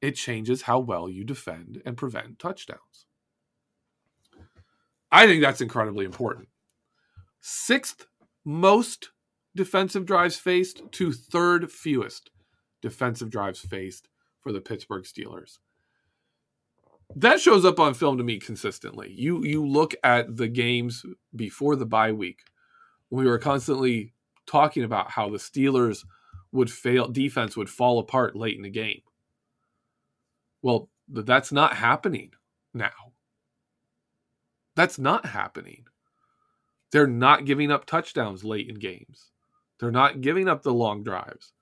it 0.01 0.13
changes 0.13 0.63
how 0.63 0.79
well 0.79 1.09
you 1.09 1.25
defend 1.25 1.83
and 1.85 1.97
prevent 1.97 2.39
touchdowns. 2.39 3.07
I 5.11 5.27
think 5.27 5.43
that's 5.43 5.61
incredibly 5.61 6.05
important. 6.05 6.49
Sixth 7.41 8.07
most 8.45 9.11
defensive 9.57 10.07
drives 10.07 10.37
faced 10.37 10.83
to 10.93 11.13
third 11.13 11.71
fewest 11.71 12.31
defensive 12.81 13.31
drives 13.31 13.61
faced 13.61 14.09
for 14.41 14.53
the 14.53 14.61
Pittsburgh 14.61 15.05
Steelers. 15.05 15.59
That 17.17 17.40
shows 17.40 17.64
up 17.64 17.81
on 17.81 17.95
film 17.95 18.19
to 18.19 18.25
me 18.25 18.38
consistently. 18.38 19.12
You 19.17 19.45
you 19.45 19.67
look 19.67 19.95
at 20.05 20.37
the 20.37 20.49
games 20.49 21.05
before 21.35 21.76
the 21.76 21.87
bye 21.87 22.12
week. 22.12 22.40
We 23.11 23.25
were 23.26 23.38
constantly 23.38 24.12
talking 24.47 24.85
about 24.85 25.11
how 25.11 25.29
the 25.29 25.38
Steelers 25.38 26.05
would 26.52 26.71
fail, 26.71 27.09
defense 27.09 27.57
would 27.57 27.69
fall 27.69 27.99
apart 27.99 28.37
late 28.37 28.57
in 28.57 28.62
the 28.62 28.71
game. 28.71 29.02
Well, 30.62 30.88
that's 31.09 31.52
not 31.52 31.75
happening 31.75 32.31
now. 32.75 33.12
That's 34.76 34.99
not 34.99 35.26
happening. 35.26 35.85
They're 36.93 37.07
not 37.07 37.45
giving 37.45 37.71
up 37.71 37.87
touchdowns 37.87 38.45
late 38.45 38.69
in 38.69 38.76
games. 38.76 39.31
They're 39.79 39.90
not 39.90 40.21
giving 40.21 40.49
up 40.49 40.62
the 40.62 40.75
long 40.75 41.02
drives. 41.02 41.52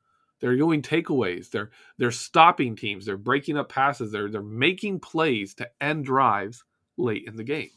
They're 0.40 0.56
doing 0.56 0.82
takeaways. 0.82 1.50
They're 1.50 1.70
they're 1.98 2.10
stopping 2.10 2.76
teams. 2.76 3.06
They're 3.06 3.16
breaking 3.16 3.56
up 3.56 3.68
passes. 3.68 4.12
They're 4.12 4.30
they're 4.30 4.42
making 4.42 5.00
plays 5.00 5.54
to 5.54 5.68
end 5.80 6.04
drives 6.04 6.64
late 6.96 7.24
in 7.26 7.36
the 7.36 7.44
game. 7.44 7.70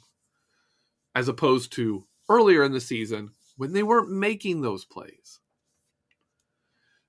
As 1.15 1.27
opposed 1.27 1.73
to 1.73 2.05
earlier 2.29 2.63
in 2.63 2.71
the 2.71 2.81
season 2.81 3.31
when 3.57 3.73
they 3.73 3.83
weren't 3.83 4.11
making 4.11 4.61
those 4.61 4.85
plays. 4.85 5.39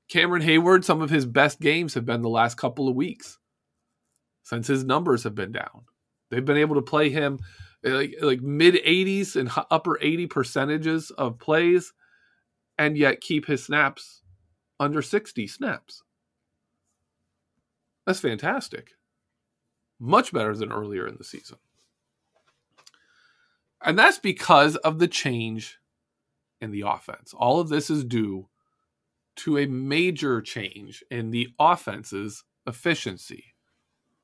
Cameron 0.09 0.43
Heyward, 0.43 0.85
some 0.85 1.01
of 1.01 1.11
his 1.11 1.25
best 1.25 1.61
games 1.61 1.95
have 1.95 2.05
been 2.05 2.23
the 2.23 2.29
last 2.29 2.57
couple 2.57 2.89
of 2.89 2.97
weeks 2.97 3.39
since 4.43 4.67
his 4.67 4.85
numbers 4.85 5.25
have 5.25 5.35
been 5.35 5.53
down. 5.53 5.85
They've 6.31 6.45
been 6.45 6.57
able 6.57 6.75
to 6.77 6.83
play 6.83 7.11
him 7.11 7.39
like 7.85 8.15
like 8.21 8.41
mid 8.41 8.75
80s 8.75 9.37
and 9.37 9.51
upper 9.71 9.99
80 10.01 10.27
percentages 10.27 11.11
of 11.11 11.39
plays 11.39 11.93
and 12.79 12.97
yet 12.97 13.21
keep 13.21 13.47
his 13.47 13.65
snaps 13.65 14.22
under 14.83 15.01
60 15.01 15.47
snaps. 15.47 16.03
That's 18.05 18.21
fantastic. 18.21 18.93
Much 20.01 20.33
better 20.33 20.57
than 20.57 20.73
earlier 20.73 21.07
in 21.07 21.17
the 21.17 21.25
season. 21.25 21.59
And 23.81 23.99
that's 23.99 24.19
because 24.19 24.77
of 24.77 24.99
the 24.99 25.09
change 25.09 25.79
in 26.61 26.73
the 26.73 26.83
offense. 26.87 27.33
All 27.33 27.61
of 27.61 27.69
this 27.69 27.91
is 27.91 28.05
due 28.05 28.49
to 29.37 29.59
a 29.59 29.67
major 29.67 30.41
change 30.41 31.05
in 31.11 31.31
the 31.31 31.49
offense's 31.59 32.45
efficiency. 32.67 33.55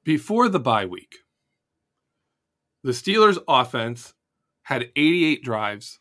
Before 0.05 0.49
the 0.49 0.61
bye 0.61 0.87
week, 0.87 1.19
the 2.83 2.93
Steelers' 2.93 3.43
offense 3.49 4.15
had 4.63 4.91
88 4.97 5.43
drives 5.43 6.01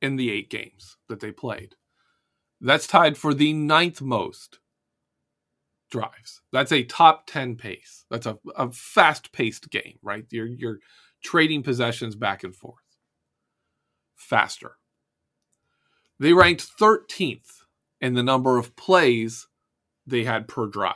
in 0.00 0.16
the 0.16 0.30
eight 0.30 0.50
games 0.50 0.96
that 1.08 1.20
they 1.20 1.32
played. 1.32 1.76
That's 2.60 2.86
tied 2.86 3.16
for 3.16 3.32
the 3.32 3.52
ninth 3.52 4.02
most 4.02 4.58
drives. 5.90 6.42
That's 6.52 6.72
a 6.72 6.84
top 6.84 7.26
10 7.26 7.56
pace. 7.56 8.04
That's 8.10 8.26
a, 8.26 8.38
a 8.56 8.70
fast 8.70 9.32
paced 9.32 9.70
game, 9.70 9.98
right? 10.02 10.24
You're, 10.30 10.46
you're 10.46 10.78
trading 11.22 11.62
possessions 11.62 12.14
back 12.14 12.44
and 12.44 12.54
forth 12.54 12.84
faster. 14.16 14.76
They 16.18 16.32
ranked 16.32 16.78
13th 16.78 17.62
in 18.00 18.14
the 18.14 18.22
number 18.22 18.58
of 18.58 18.76
plays 18.76 19.48
they 20.06 20.24
had 20.24 20.48
per 20.48 20.66
drive. 20.66 20.94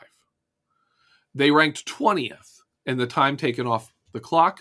They 1.35 1.51
ranked 1.51 1.87
20th 1.87 2.61
in 2.87 2.99
the 2.99 3.07
time 3.07 3.37
taken 3.37 3.67
off 3.67 3.93
the 4.13 4.21
clock 4.21 4.61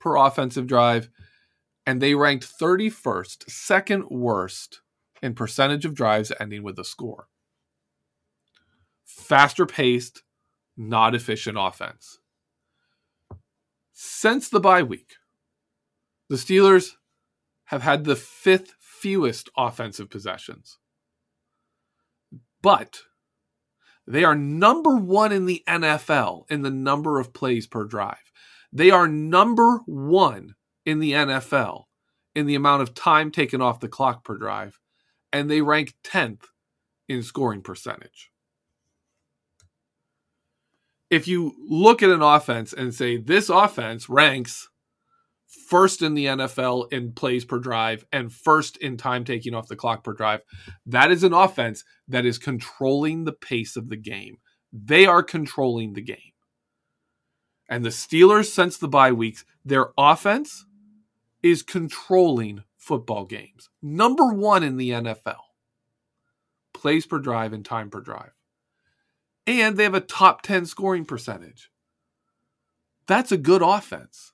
per 0.00 0.16
offensive 0.16 0.66
drive, 0.66 1.10
and 1.86 2.00
they 2.00 2.14
ranked 2.14 2.46
31st, 2.58 3.50
second 3.50 4.08
worst 4.08 4.80
in 5.22 5.34
percentage 5.34 5.84
of 5.84 5.94
drives 5.94 6.32
ending 6.40 6.62
with 6.62 6.78
a 6.78 6.84
score. 6.84 7.28
Faster 9.04 9.66
paced, 9.66 10.22
not 10.76 11.14
efficient 11.14 11.56
offense. 11.60 12.18
Since 13.92 14.48
the 14.48 14.60
bye 14.60 14.82
week, 14.82 15.14
the 16.28 16.36
Steelers 16.36 16.92
have 17.66 17.82
had 17.82 18.04
the 18.04 18.16
fifth 18.16 18.74
fewest 18.80 19.48
offensive 19.56 20.10
possessions. 20.10 20.78
But 22.62 23.02
they 24.06 24.24
are 24.24 24.34
number 24.34 24.96
one 24.96 25.30
in 25.30 25.46
the 25.46 25.62
NFL 25.68 26.50
in 26.50 26.62
the 26.62 26.70
number 26.70 27.20
of 27.20 27.32
plays 27.32 27.66
per 27.66 27.84
drive. 27.84 28.32
They 28.72 28.90
are 28.90 29.06
number 29.06 29.82
one 29.86 30.54
in 30.84 30.98
the 30.98 31.12
NFL 31.12 31.84
in 32.34 32.46
the 32.46 32.56
amount 32.56 32.82
of 32.82 32.94
time 32.94 33.30
taken 33.30 33.62
off 33.62 33.78
the 33.78 33.88
clock 33.88 34.24
per 34.24 34.36
drive. 34.36 34.79
And 35.32 35.50
they 35.50 35.60
rank 35.60 35.94
10th 36.04 36.44
in 37.08 37.22
scoring 37.22 37.62
percentage. 37.62 38.30
If 41.08 41.26
you 41.26 41.54
look 41.68 42.02
at 42.02 42.10
an 42.10 42.22
offense 42.22 42.72
and 42.72 42.94
say 42.94 43.16
this 43.16 43.48
offense 43.48 44.08
ranks 44.08 44.68
first 45.70 46.02
in 46.02 46.14
the 46.14 46.26
NFL 46.26 46.92
in 46.92 47.12
plays 47.12 47.44
per 47.44 47.58
drive 47.58 48.04
and 48.12 48.32
first 48.32 48.76
in 48.76 48.96
time 48.96 49.24
taking 49.24 49.54
off 49.54 49.68
the 49.68 49.76
clock 49.76 50.04
per 50.04 50.12
drive. 50.12 50.40
That 50.86 51.10
is 51.10 51.24
an 51.24 51.32
offense 51.32 51.84
that 52.08 52.24
is 52.24 52.38
controlling 52.38 53.24
the 53.24 53.32
pace 53.32 53.76
of 53.76 53.88
the 53.88 53.96
game. 53.96 54.38
They 54.72 55.06
are 55.06 55.22
controlling 55.22 55.94
the 55.94 56.02
game. 56.02 56.16
And 57.68 57.84
the 57.84 57.90
Steelers, 57.90 58.46
since 58.46 58.76
the 58.76 58.88
bye 58.88 59.12
weeks, 59.12 59.44
their 59.64 59.90
offense 59.98 60.66
is 61.42 61.62
controlling 61.62 62.62
football 62.80 63.26
games. 63.26 63.68
Number 63.82 64.32
one 64.32 64.64
in 64.64 64.76
the 64.78 64.90
NFL. 64.90 65.36
Plays 66.72 67.06
per 67.06 67.18
drive 67.18 67.52
and 67.52 67.64
time 67.64 67.90
per 67.90 68.00
drive. 68.00 68.32
And 69.46 69.76
they 69.76 69.84
have 69.84 69.94
a 69.94 70.00
top 70.00 70.42
10 70.42 70.66
scoring 70.66 71.04
percentage. 71.04 71.70
That's 73.06 73.30
a 73.30 73.36
good 73.36 73.62
offense. 73.62 74.32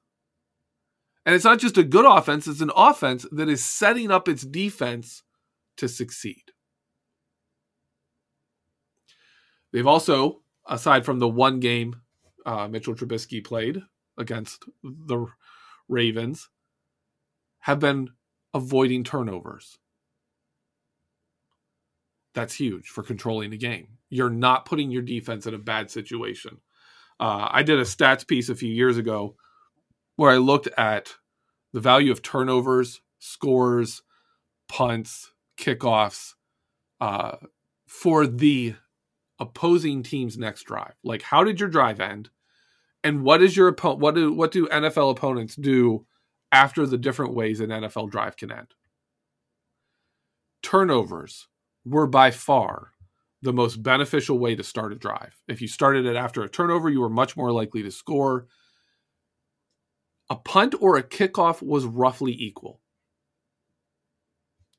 And 1.24 1.34
it's 1.34 1.44
not 1.44 1.58
just 1.58 1.76
a 1.76 1.82
good 1.82 2.04
offense, 2.06 2.46
it's 2.46 2.60
an 2.60 2.70
offense 2.76 3.26
that 3.32 3.48
is 3.48 3.64
setting 3.64 4.12
up 4.12 4.28
its 4.28 4.42
defense 4.44 5.24
to 5.76 5.88
succeed. 5.88 6.52
They've 9.72 9.86
also, 9.86 10.42
aside 10.68 11.04
from 11.04 11.18
the 11.18 11.28
one 11.28 11.58
game 11.58 11.96
uh, 12.44 12.68
Mitchell 12.68 12.94
Trubisky 12.94 13.44
played 13.44 13.82
against 14.16 14.64
the 14.84 15.26
Ravens, 15.88 16.48
have 17.60 17.80
been 17.80 18.10
avoiding 18.56 19.04
turnovers. 19.04 19.78
That's 22.34 22.54
huge 22.54 22.88
for 22.88 23.02
controlling 23.02 23.50
the 23.50 23.58
game. 23.58 23.88
You're 24.08 24.30
not 24.30 24.64
putting 24.64 24.90
your 24.90 25.02
defense 25.02 25.46
in 25.46 25.54
a 25.54 25.58
bad 25.58 25.90
situation. 25.90 26.58
Uh, 27.20 27.48
I 27.50 27.62
did 27.62 27.78
a 27.78 27.82
stats 27.82 28.26
piece 28.26 28.48
a 28.48 28.54
few 28.54 28.72
years 28.72 28.96
ago 28.98 29.36
where 30.16 30.30
I 30.30 30.38
looked 30.38 30.68
at 30.76 31.14
the 31.72 31.80
value 31.80 32.12
of 32.12 32.22
turnovers, 32.22 33.00
scores, 33.18 34.02
punts, 34.68 35.32
kickoffs 35.58 36.32
uh, 37.00 37.36
for 37.86 38.26
the 38.26 38.74
opposing 39.38 40.02
team's 40.02 40.38
next 40.38 40.62
drive. 40.64 40.94
Like, 41.04 41.22
how 41.22 41.44
did 41.44 41.60
your 41.60 41.68
drive 41.68 42.00
end? 42.00 42.30
And 43.04 43.22
what 43.22 43.42
is 43.42 43.56
your 43.56 43.68
opponent? 43.68 44.00
What 44.00 44.14
do 44.14 44.32
what 44.32 44.50
do 44.50 44.66
NFL 44.66 45.10
opponents 45.12 45.54
do 45.54 46.06
after 46.56 46.86
the 46.86 46.96
different 46.96 47.34
ways 47.34 47.60
an 47.60 47.68
NFL 47.68 48.10
drive 48.10 48.36
can 48.38 48.50
end? 48.50 48.68
Turnovers 50.62 51.48
were 51.84 52.06
by 52.06 52.30
far 52.30 52.92
the 53.42 53.52
most 53.52 53.82
beneficial 53.82 54.38
way 54.38 54.56
to 54.56 54.64
start 54.64 54.92
a 54.92 54.96
drive. 54.96 55.36
If 55.46 55.60
you 55.60 55.68
started 55.68 56.06
it 56.06 56.16
after 56.16 56.42
a 56.42 56.48
turnover, 56.48 56.88
you 56.88 57.00
were 57.00 57.10
much 57.10 57.36
more 57.36 57.52
likely 57.52 57.82
to 57.82 57.90
score 57.90 58.46
a 60.28 60.36
punt 60.36 60.74
or 60.80 60.96
a 60.96 61.02
kickoff 61.02 61.62
was 61.62 61.84
roughly 61.84 62.32
equal. 62.32 62.80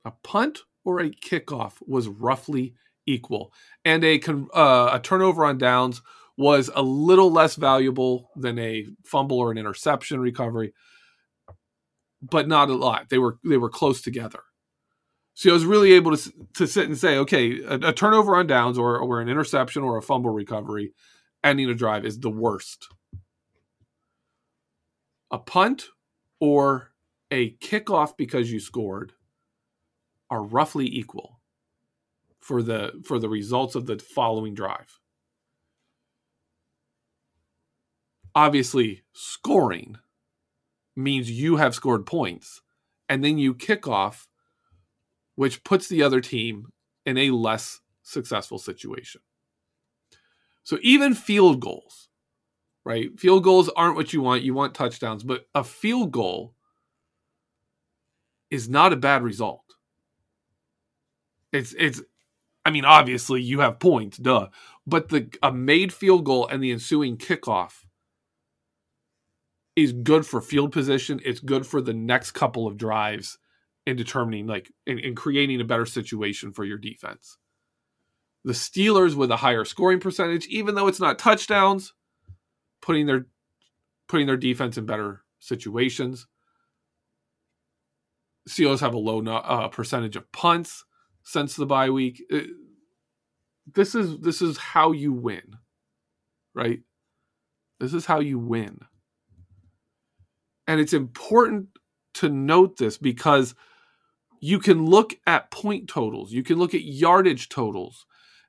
A 0.03 0.11
punt 0.11 0.59
or 0.83 0.99
a 0.99 1.09
kickoff 1.09 1.75
was 1.85 2.07
roughly 2.07 2.73
equal, 3.05 3.53
and 3.85 4.03
a 4.03 4.19
uh, 4.53 4.89
a 4.93 4.99
turnover 5.01 5.45
on 5.45 5.57
downs 5.57 6.01
was 6.37 6.69
a 6.75 6.81
little 6.81 7.31
less 7.31 7.55
valuable 7.55 8.29
than 8.35 8.59
a 8.59 8.87
fumble 9.05 9.39
or 9.39 9.51
an 9.51 9.57
interception 9.57 10.19
recovery, 10.19 10.73
but 12.29 12.47
not 12.47 12.69
a 12.69 12.75
lot. 12.75 13.09
They 13.09 13.17
were 13.17 13.37
they 13.43 13.57
were 13.57 13.69
close 13.69 14.01
together. 14.01 14.39
So 15.33 15.51
I 15.51 15.53
was 15.53 15.65
really 15.65 15.93
able 15.93 16.15
to 16.15 16.31
to 16.55 16.67
sit 16.67 16.87
and 16.87 16.97
say, 16.97 17.17
okay, 17.17 17.61
a, 17.61 17.75
a 17.89 17.93
turnover 17.93 18.35
on 18.35 18.47
downs 18.47 18.77
or 18.77 18.97
or 18.97 19.21
an 19.21 19.29
interception 19.29 19.83
or 19.83 19.97
a 19.97 20.01
fumble 20.01 20.31
recovery 20.31 20.93
ending 21.43 21.69
a 21.69 21.73
drive 21.73 22.05
is 22.05 22.19
the 22.19 22.29
worst. 22.29 22.87
A 25.31 25.37
punt 25.37 25.87
or 26.39 26.91
a 27.31 27.51
kickoff 27.57 28.15
because 28.17 28.51
you 28.51 28.59
scored 28.59 29.13
are 30.29 30.43
roughly 30.43 30.87
equal 30.87 31.39
for 32.39 32.61
the 32.63 33.01
for 33.05 33.19
the 33.19 33.29
results 33.29 33.75
of 33.75 33.85
the 33.85 33.99
following 33.99 34.53
drive. 34.53 34.99
Obviously, 38.33 39.03
scoring 39.13 39.97
means 40.97 41.29
you 41.29 41.57
have 41.57 41.75
scored 41.75 42.05
points 42.05 42.61
and 43.07 43.23
then 43.23 43.37
you 43.37 43.53
kick 43.53 43.87
off 43.87 44.27
which 45.35 45.63
puts 45.63 45.87
the 45.87 46.01
other 46.01 46.19
team 46.19 46.67
in 47.05 47.17
a 47.17 47.29
less 47.29 47.79
successful 48.01 48.57
situation. 48.57 49.21
So 50.63 50.79
even 50.81 51.13
field 51.13 51.61
goals, 51.61 52.09
right? 52.83 53.17
Field 53.19 53.43
goals 53.43 53.69
aren't 53.69 53.95
what 53.95 54.11
you 54.11 54.21
want. 54.21 54.41
You 54.41 54.55
want 54.55 54.73
touchdowns, 54.73 55.23
but 55.23 55.47
a 55.53 55.63
field 55.63 56.11
goal 56.11 56.55
is 58.49 58.67
not 58.67 58.93
a 58.93 58.97
bad 58.97 59.23
result. 59.23 59.63
It's 61.53 61.73
it's 61.77 62.01
I 62.65 62.71
mean 62.71 62.83
obviously 62.83 63.41
you 63.41 63.59
have 63.59 63.79
points, 63.79 64.17
duh. 64.17 64.47
But 64.87 65.09
the 65.09 65.29
a 65.43 65.51
made 65.51 65.93
field 65.93 66.25
goal 66.25 66.47
and 66.47 66.63
the 66.63 66.71
ensuing 66.71 67.17
kickoff 67.17 67.85
is 69.77 69.93
good 69.93 70.25
for 70.25 70.41
field 70.41 70.71
position. 70.71 71.21
It's 71.23 71.39
good 71.39 71.65
for 71.65 71.81
the 71.81 71.93
next 71.93 72.31
couple 72.31 72.65
of 72.65 72.77
drives 72.77 73.37
in 73.85 73.95
determining 73.95 74.47
like 74.47 74.71
in, 74.87 74.97
in 74.97 75.13
creating 75.13 75.61
a 75.61 75.65
better 75.65 75.85
situation 75.85 76.51
for 76.51 76.65
your 76.65 76.79
defense. 76.79 77.37
The 78.43 78.53
Steelers 78.53 79.13
with 79.13 79.29
a 79.29 79.37
higher 79.37 79.63
scoring 79.65 79.99
percentage, 79.99 80.47
even 80.47 80.73
though 80.73 80.87
it's 80.87 80.99
not 80.99 81.19
touchdowns, 81.19 81.93
putting 82.81 83.05
their 83.05 83.27
putting 84.07 84.25
their 84.25 84.35
defense 84.35 84.79
in 84.79 84.87
better 84.87 85.21
situations. 85.37 86.25
Steelers 88.49 88.79
have 88.79 88.95
a 88.95 88.97
low 88.97 89.23
uh, 89.27 89.67
percentage 89.67 90.15
of 90.15 90.31
punts 90.31 90.85
since 91.21 91.55
the 91.55 91.67
bye 91.67 91.91
week. 91.91 92.23
It, 92.31 92.45
uh, 92.45 92.47
this 93.75 93.93
is 93.93 94.17
this 94.21 94.41
is 94.41 94.57
how 94.57 94.91
you 94.91 95.13
win, 95.13 95.57
right? 96.55 96.79
This 97.79 97.93
is 97.93 98.05
how 98.05 98.21
you 98.21 98.39
win. 98.39 98.79
And 100.67 100.79
it's 100.79 100.93
important 100.93 101.69
to 102.15 102.29
note 102.29 102.77
this 102.77 102.97
because 102.97 103.55
you 104.39 104.59
can 104.59 104.85
look 104.85 105.15
at 105.25 105.51
point 105.51 105.87
totals, 105.87 106.31
you 106.31 106.43
can 106.43 106.57
look 106.57 106.73
at 106.73 106.83
yardage 106.83 107.49
totals, 107.49 108.05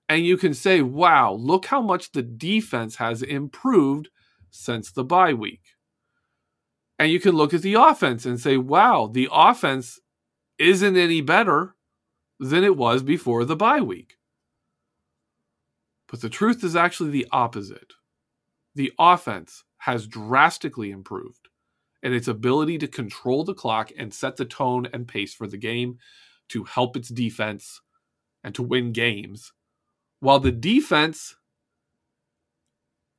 and 0.08 0.24
you 0.24 0.36
can 0.36 0.54
say, 0.54 0.82
wow, 0.82 1.32
look 1.32 1.66
how 1.66 1.80
much 1.80 2.12
the 2.12 2.22
defense 2.22 2.96
has 2.96 3.22
improved 3.22 4.08
since 4.50 4.90
the 4.90 5.04
bye 5.04 5.34
week. 5.34 5.62
And 6.98 7.12
you 7.12 7.20
can 7.20 7.32
look 7.36 7.54
at 7.54 7.62
the 7.62 7.74
offense 7.74 8.26
and 8.26 8.40
say, 8.40 8.56
wow, 8.56 9.08
the 9.12 9.28
offense 9.30 10.00
isn't 10.58 10.96
any 10.96 11.20
better 11.20 11.76
than 12.40 12.64
it 12.64 12.76
was 12.76 13.02
before 13.02 13.44
the 13.44 13.56
bye 13.56 13.80
week. 13.80 14.16
But 16.08 16.22
the 16.22 16.30
truth 16.30 16.64
is 16.64 16.74
actually 16.74 17.10
the 17.10 17.28
opposite. 17.30 17.92
The 18.74 18.92
offense 18.98 19.64
has 19.78 20.06
drastically 20.06 20.90
improved 20.90 21.48
in 22.02 22.12
its 22.12 22.28
ability 22.28 22.78
to 22.78 22.88
control 22.88 23.44
the 23.44 23.54
clock 23.54 23.90
and 23.96 24.14
set 24.14 24.36
the 24.36 24.44
tone 24.44 24.86
and 24.92 25.08
pace 25.08 25.34
for 25.34 25.46
the 25.46 25.56
game 25.56 25.98
to 26.48 26.64
help 26.64 26.96
its 26.96 27.08
defense 27.08 27.80
and 28.42 28.54
to 28.54 28.62
win 28.62 28.92
games 28.92 29.52
while 30.20 30.40
the 30.40 30.52
defense 30.52 31.36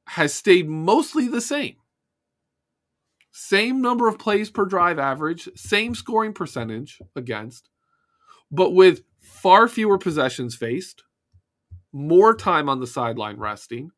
has 0.08 0.34
stayed 0.34 0.68
mostly 0.68 1.28
the 1.28 1.42
same. 1.42 1.76
Same 3.32 3.82
number 3.82 4.08
of 4.08 4.18
plays 4.18 4.50
per 4.50 4.66
drive 4.66 5.00
average, 5.00 5.48
same 5.56 5.94
scoring 5.94 6.34
percentage 6.34 7.00
against, 7.16 7.70
but 8.52 8.72
with 8.72 9.04
far 9.20 9.68
fewer 9.68 9.98
possessions 9.98 10.56
faced, 10.56 11.04
more 11.94 12.36
time 12.36 12.68
on 12.68 12.80
the 12.80 12.88
sideline 12.88 13.38
resting. 13.38 13.92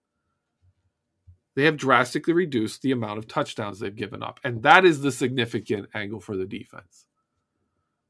They 1.56 1.66
have 1.66 1.78
drastically 1.78 2.34
reduced 2.34 2.82
the 2.82 2.92
amount 2.92 3.18
of 3.18 3.28
touchdowns 3.28 3.80
they've 3.80 3.96
given 3.96 4.24
up. 4.24 4.40
And 4.44 4.64
that 4.64 4.86
is 4.86 5.02
the 5.02 5.12
significant 5.12 5.90
angle 5.94 6.20
for 6.20 6.38
the 6.38 6.46
defense. 6.46 7.06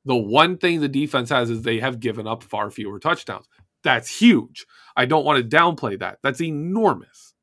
The 0.05 0.15
one 0.15 0.57
thing 0.57 0.79
the 0.79 0.87
defense 0.87 1.29
has 1.29 1.49
is 1.49 1.61
they 1.61 1.79
have 1.79 1.99
given 1.99 2.27
up 2.27 2.43
far 2.43 2.69
fewer 2.69 2.99
touchdowns. 2.99 3.47
That's 3.83 4.19
huge. 4.19 4.65
I 4.95 5.05
don't 5.05 5.25
want 5.25 5.41
to 5.41 5.57
downplay 5.57 5.97
that. 5.99 6.19
That's 6.21 6.41
enormous. 6.41 7.33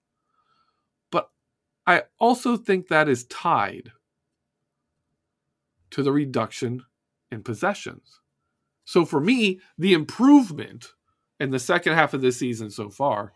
But 1.10 1.30
I 1.86 2.04
also 2.18 2.56
think 2.56 2.88
that 2.88 3.08
is 3.08 3.24
tied 3.26 3.92
to 5.90 6.02
the 6.02 6.12
reduction 6.12 6.84
in 7.30 7.42
possessions. 7.42 8.20
So 8.84 9.04
for 9.04 9.20
me, 9.20 9.60
the 9.76 9.92
improvement 9.92 10.92
in 11.40 11.50
the 11.50 11.58
second 11.58 11.94
half 11.94 12.14
of 12.14 12.20
this 12.20 12.38
season 12.38 12.70
so 12.70 12.88
far 12.88 13.32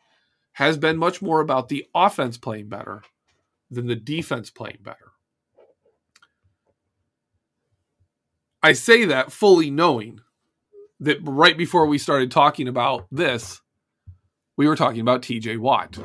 has 0.52 0.76
been 0.76 0.96
much 0.96 1.22
more 1.22 1.40
about 1.40 1.68
the 1.68 1.86
offense 1.94 2.36
playing 2.36 2.68
better 2.68 3.02
than 3.70 3.86
the 3.86 3.96
defense 3.96 4.50
playing 4.50 4.78
better. 4.82 5.12
I 8.62 8.74
say 8.74 9.06
that 9.06 9.32
fully 9.32 9.70
knowing 9.70 10.20
that 11.00 11.18
right 11.22 11.56
before 11.56 11.86
we 11.86 11.98
started 11.98 12.30
talking 12.30 12.68
about 12.68 13.06
this, 13.10 13.60
we 14.56 14.68
were 14.68 14.76
talking 14.76 15.00
about 15.00 15.22
TJ 15.22 15.58
Watt. 15.58 15.98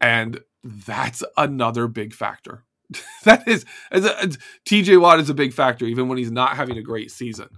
And 0.00 0.40
that's 0.62 1.24
another 1.36 1.88
big 1.88 2.14
factor. 2.14 2.64
that 3.24 3.48
is, 3.48 3.64
TJ 3.92 5.00
Watt 5.00 5.20
is 5.20 5.30
a 5.30 5.34
big 5.34 5.52
factor, 5.52 5.84
even 5.84 6.08
when 6.08 6.18
he's 6.18 6.30
not 6.30 6.56
having 6.56 6.76
a 6.78 6.82
great 6.82 7.10
season. 7.10 7.48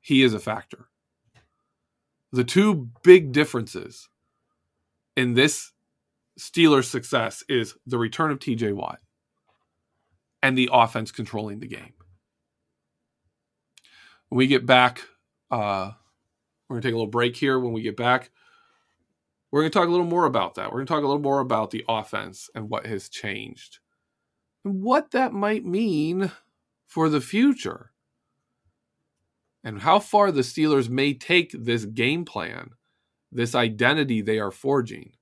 He 0.00 0.22
is 0.22 0.32
a 0.32 0.40
factor. 0.40 0.86
The 2.32 2.44
two 2.44 2.90
big 3.02 3.32
differences 3.32 4.08
in 5.16 5.34
this 5.34 5.72
Steelers' 6.38 6.84
success 6.84 7.42
is 7.48 7.74
the 7.86 7.98
return 7.98 8.30
of 8.30 8.38
TJ 8.38 8.74
Watt 8.74 9.00
and 10.42 10.56
the 10.56 10.68
offense 10.72 11.10
controlling 11.10 11.60
the 11.60 11.66
game. 11.66 11.94
When 14.28 14.38
we 14.38 14.46
get 14.46 14.66
back, 14.66 15.02
uh, 15.50 15.92
we're 16.68 16.74
going 16.74 16.82
to 16.82 16.88
take 16.88 16.94
a 16.94 16.98
little 16.98 17.10
break 17.10 17.36
here. 17.36 17.58
When 17.58 17.72
we 17.72 17.82
get 17.82 17.96
back, 17.96 18.30
we're 19.50 19.62
going 19.62 19.70
to 19.70 19.78
talk 19.78 19.88
a 19.88 19.90
little 19.90 20.06
more 20.06 20.26
about 20.26 20.56
that. 20.56 20.66
We're 20.66 20.78
going 20.78 20.86
to 20.86 20.92
talk 20.92 21.04
a 21.04 21.06
little 21.06 21.22
more 21.22 21.40
about 21.40 21.70
the 21.70 21.84
offense 21.88 22.50
and 22.54 22.68
what 22.68 22.86
has 22.86 23.08
changed 23.08 23.78
and 24.64 24.82
what 24.82 25.12
that 25.12 25.32
might 25.32 25.64
mean 25.64 26.32
for 26.86 27.08
the 27.08 27.20
future 27.20 27.92
and 29.62 29.80
how 29.80 29.98
far 29.98 30.30
the 30.30 30.42
Steelers 30.42 30.88
may 30.88 31.14
take 31.14 31.52
this 31.52 31.84
game 31.84 32.24
plan, 32.24 32.70
this 33.32 33.54
identity 33.54 34.20
they 34.22 34.38
are 34.38 34.50
forging, 34.50 35.12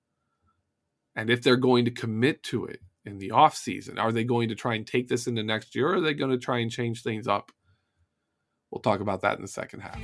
and 1.16 1.30
if 1.30 1.42
they're 1.42 1.56
going 1.56 1.84
to 1.86 1.90
commit 1.90 2.42
to 2.44 2.66
it 2.66 2.80
in 3.04 3.18
the 3.18 3.30
offseason. 3.30 3.98
Are 3.98 4.12
they 4.12 4.24
going 4.24 4.48
to 4.48 4.54
try 4.54 4.74
and 4.74 4.86
take 4.86 5.08
this 5.08 5.26
into 5.26 5.42
next 5.42 5.74
year 5.74 5.88
or 5.90 5.96
are 5.96 6.00
they 6.00 6.14
going 6.14 6.30
to 6.30 6.38
try 6.38 6.58
and 6.58 6.70
change 6.70 7.02
things 7.02 7.26
up? 7.28 7.52
We'll 8.70 8.80
talk 8.80 9.00
about 9.00 9.20
that 9.22 9.36
in 9.36 9.42
the 9.42 9.48
second 9.48 9.80
half. 9.80 10.00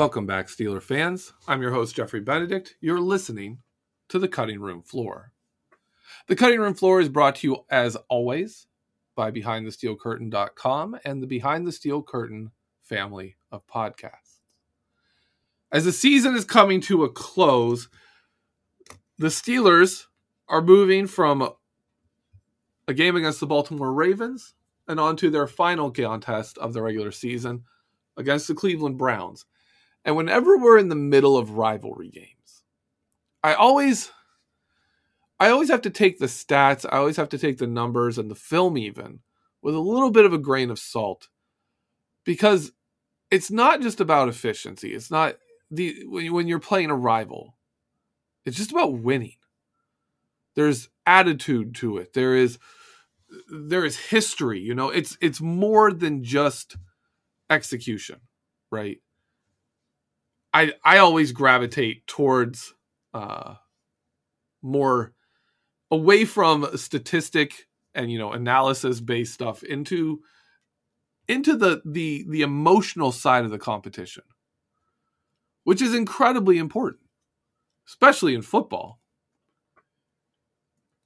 Welcome 0.00 0.24
back, 0.24 0.46
Steeler 0.46 0.82
fans. 0.82 1.34
I'm 1.46 1.60
your 1.60 1.72
host, 1.72 1.94
Geoffrey 1.94 2.20
Benedict. 2.20 2.74
You're 2.80 3.02
listening 3.02 3.58
to 4.08 4.18
the 4.18 4.28
Cutting 4.28 4.58
Room 4.58 4.80
Floor. 4.80 5.34
The 6.26 6.36
Cutting 6.36 6.58
Room 6.58 6.72
Floor 6.72 7.02
is 7.02 7.10
brought 7.10 7.36
to 7.36 7.46
you, 7.46 7.66
as 7.68 7.96
always, 8.08 8.66
by 9.14 9.30
BehindTheSteelCurtain.com 9.30 11.00
and 11.04 11.22
the 11.22 11.26
Behind 11.26 11.66
the 11.66 11.72
Steel 11.72 12.02
Curtain 12.02 12.50
family 12.80 13.36
of 13.52 13.66
podcasts. 13.66 14.38
As 15.70 15.84
the 15.84 15.92
season 15.92 16.34
is 16.34 16.46
coming 16.46 16.80
to 16.80 17.04
a 17.04 17.10
close, 17.10 17.90
the 19.18 19.28
Steelers 19.28 20.06
are 20.48 20.62
moving 20.62 21.08
from 21.08 21.46
a 22.88 22.94
game 22.94 23.16
against 23.16 23.40
the 23.40 23.46
Baltimore 23.46 23.92
Ravens, 23.92 24.54
and 24.88 24.98
on 24.98 25.14
to 25.16 25.28
their 25.28 25.46
final 25.46 25.90
contest 25.90 26.56
of 26.56 26.72
the 26.72 26.80
regular 26.80 27.12
season 27.12 27.64
against 28.16 28.48
the 28.48 28.54
Cleveland 28.54 28.96
Browns. 28.96 29.44
And 30.04 30.16
whenever 30.16 30.56
we're 30.56 30.78
in 30.78 30.88
the 30.88 30.94
middle 30.94 31.36
of 31.36 31.52
rivalry 31.52 32.08
games, 32.08 32.62
I 33.42 33.54
always 33.54 34.10
I 35.38 35.50
always 35.50 35.70
have 35.70 35.82
to 35.82 35.90
take 35.90 36.18
the 36.18 36.26
stats, 36.26 36.84
I 36.90 36.98
always 36.98 37.16
have 37.16 37.30
to 37.30 37.38
take 37.38 37.58
the 37.58 37.66
numbers 37.66 38.18
and 38.18 38.30
the 38.30 38.34
film 38.34 38.76
even 38.76 39.20
with 39.62 39.74
a 39.74 39.80
little 39.80 40.10
bit 40.10 40.26
of 40.26 40.32
a 40.32 40.38
grain 40.38 40.70
of 40.70 40.78
salt 40.78 41.28
because 42.24 42.72
it's 43.30 43.50
not 43.50 43.80
just 43.80 44.00
about 44.00 44.28
efficiency. 44.28 44.92
It's 44.94 45.10
not 45.10 45.36
the 45.70 46.04
when 46.06 46.48
you're 46.48 46.58
playing 46.58 46.90
a 46.90 46.96
rival. 46.96 47.56
It's 48.44 48.56
just 48.56 48.72
about 48.72 48.98
winning. 48.98 49.36
There's 50.56 50.88
attitude 51.06 51.74
to 51.76 51.98
it. 51.98 52.12
There 52.12 52.34
is 52.34 52.58
there 53.50 53.84
is 53.84 53.96
history, 53.96 54.60
you 54.60 54.74
know. 54.74 54.90
It's 54.90 55.16
it's 55.20 55.40
more 55.40 55.92
than 55.92 56.24
just 56.24 56.76
execution, 57.48 58.20
right? 58.70 58.98
I 60.52 60.74
I 60.84 60.98
always 60.98 61.32
gravitate 61.32 62.06
towards 62.06 62.74
uh 63.14 63.54
more 64.62 65.12
away 65.90 66.24
from 66.24 66.76
statistic 66.76 67.66
and 67.94 68.10
you 68.10 68.18
know 68.18 68.32
analysis 68.32 69.00
based 69.00 69.34
stuff 69.34 69.62
into 69.62 70.20
into 71.28 71.56
the 71.56 71.82
the 71.84 72.24
the 72.28 72.42
emotional 72.42 73.12
side 73.12 73.44
of 73.44 73.50
the 73.50 73.58
competition 73.58 74.24
which 75.64 75.82
is 75.82 75.94
incredibly 75.94 76.58
important 76.58 77.02
especially 77.88 78.34
in 78.34 78.42
football. 78.42 79.00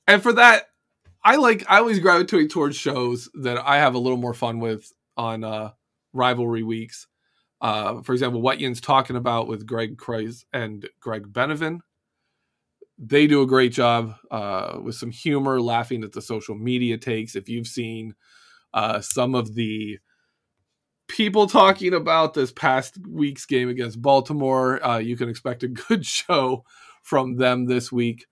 And 0.07 0.23
for 0.23 0.33
that 0.35 0.69
i 1.25 1.37
like 1.37 1.65
i 1.69 1.79
always 1.79 1.99
gravitate 1.99 2.51
towards 2.51 2.77
shows 2.77 3.31
that 3.35 3.57
i 3.59 3.77
have 3.77 3.95
a 3.95 3.99
little 3.99 4.19
more 4.19 4.35
fun 4.35 4.61
with 4.61 4.93
on 5.17 5.45
uh 5.45 5.71
rivalry 6.13 6.63
weeks 6.63 7.07
uh 7.61 8.03
for 8.03 8.13
example 8.13 8.41
what 8.41 8.61
yin's 8.61 8.81
talking 8.81 9.17
about 9.17 9.49
with 9.49 9.67
greg 9.67 9.97
kreis 9.97 10.45
and 10.53 10.89
greg 11.01 11.33
benevin 11.33 11.81
they 12.99 13.27
do 13.27 13.43
a 13.43 13.47
great 13.47 13.73
job 13.73 14.15
uh, 14.31 14.79
with 14.83 14.95
some 14.95 15.11
humor, 15.11 15.61
laughing 15.61 16.05
at 16.05 16.13
the 16.13 16.23
social 16.23 16.55
media 16.55 16.97
takes. 16.97 17.35
If 17.35 17.49
you've 17.49 17.67
seen 17.67 18.15
uh, 18.73 19.01
some 19.01 19.35
of 19.35 19.55
the 19.55 19.99
people 21.09 21.47
talking 21.47 21.95
about 21.95 22.35
this 22.35 22.53
past 22.53 22.99
week's 23.09 23.47
game 23.47 23.69
against 23.69 24.01
Baltimore, 24.01 24.85
uh, 24.85 24.99
you 24.99 25.17
can 25.17 25.29
expect 25.29 25.63
a 25.63 25.69
good 25.89 26.07
show 26.07 26.65
from 27.03 27.37
them 27.37 27.67
this 27.67 27.91
week. 27.91 28.27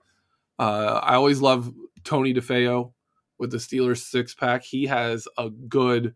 Uh, 0.59 1.01
I 1.03 1.15
always 1.15 1.41
love 1.41 1.73
Tony 2.05 2.33
DeFeo 2.33 2.93
with 3.39 3.51
the 3.51 3.57
Steelers 3.59 4.03
six 4.05 4.35
pack. 4.35 4.63
He 4.63 4.87
has 4.87 5.27
a 5.37 5.51
good 5.51 6.15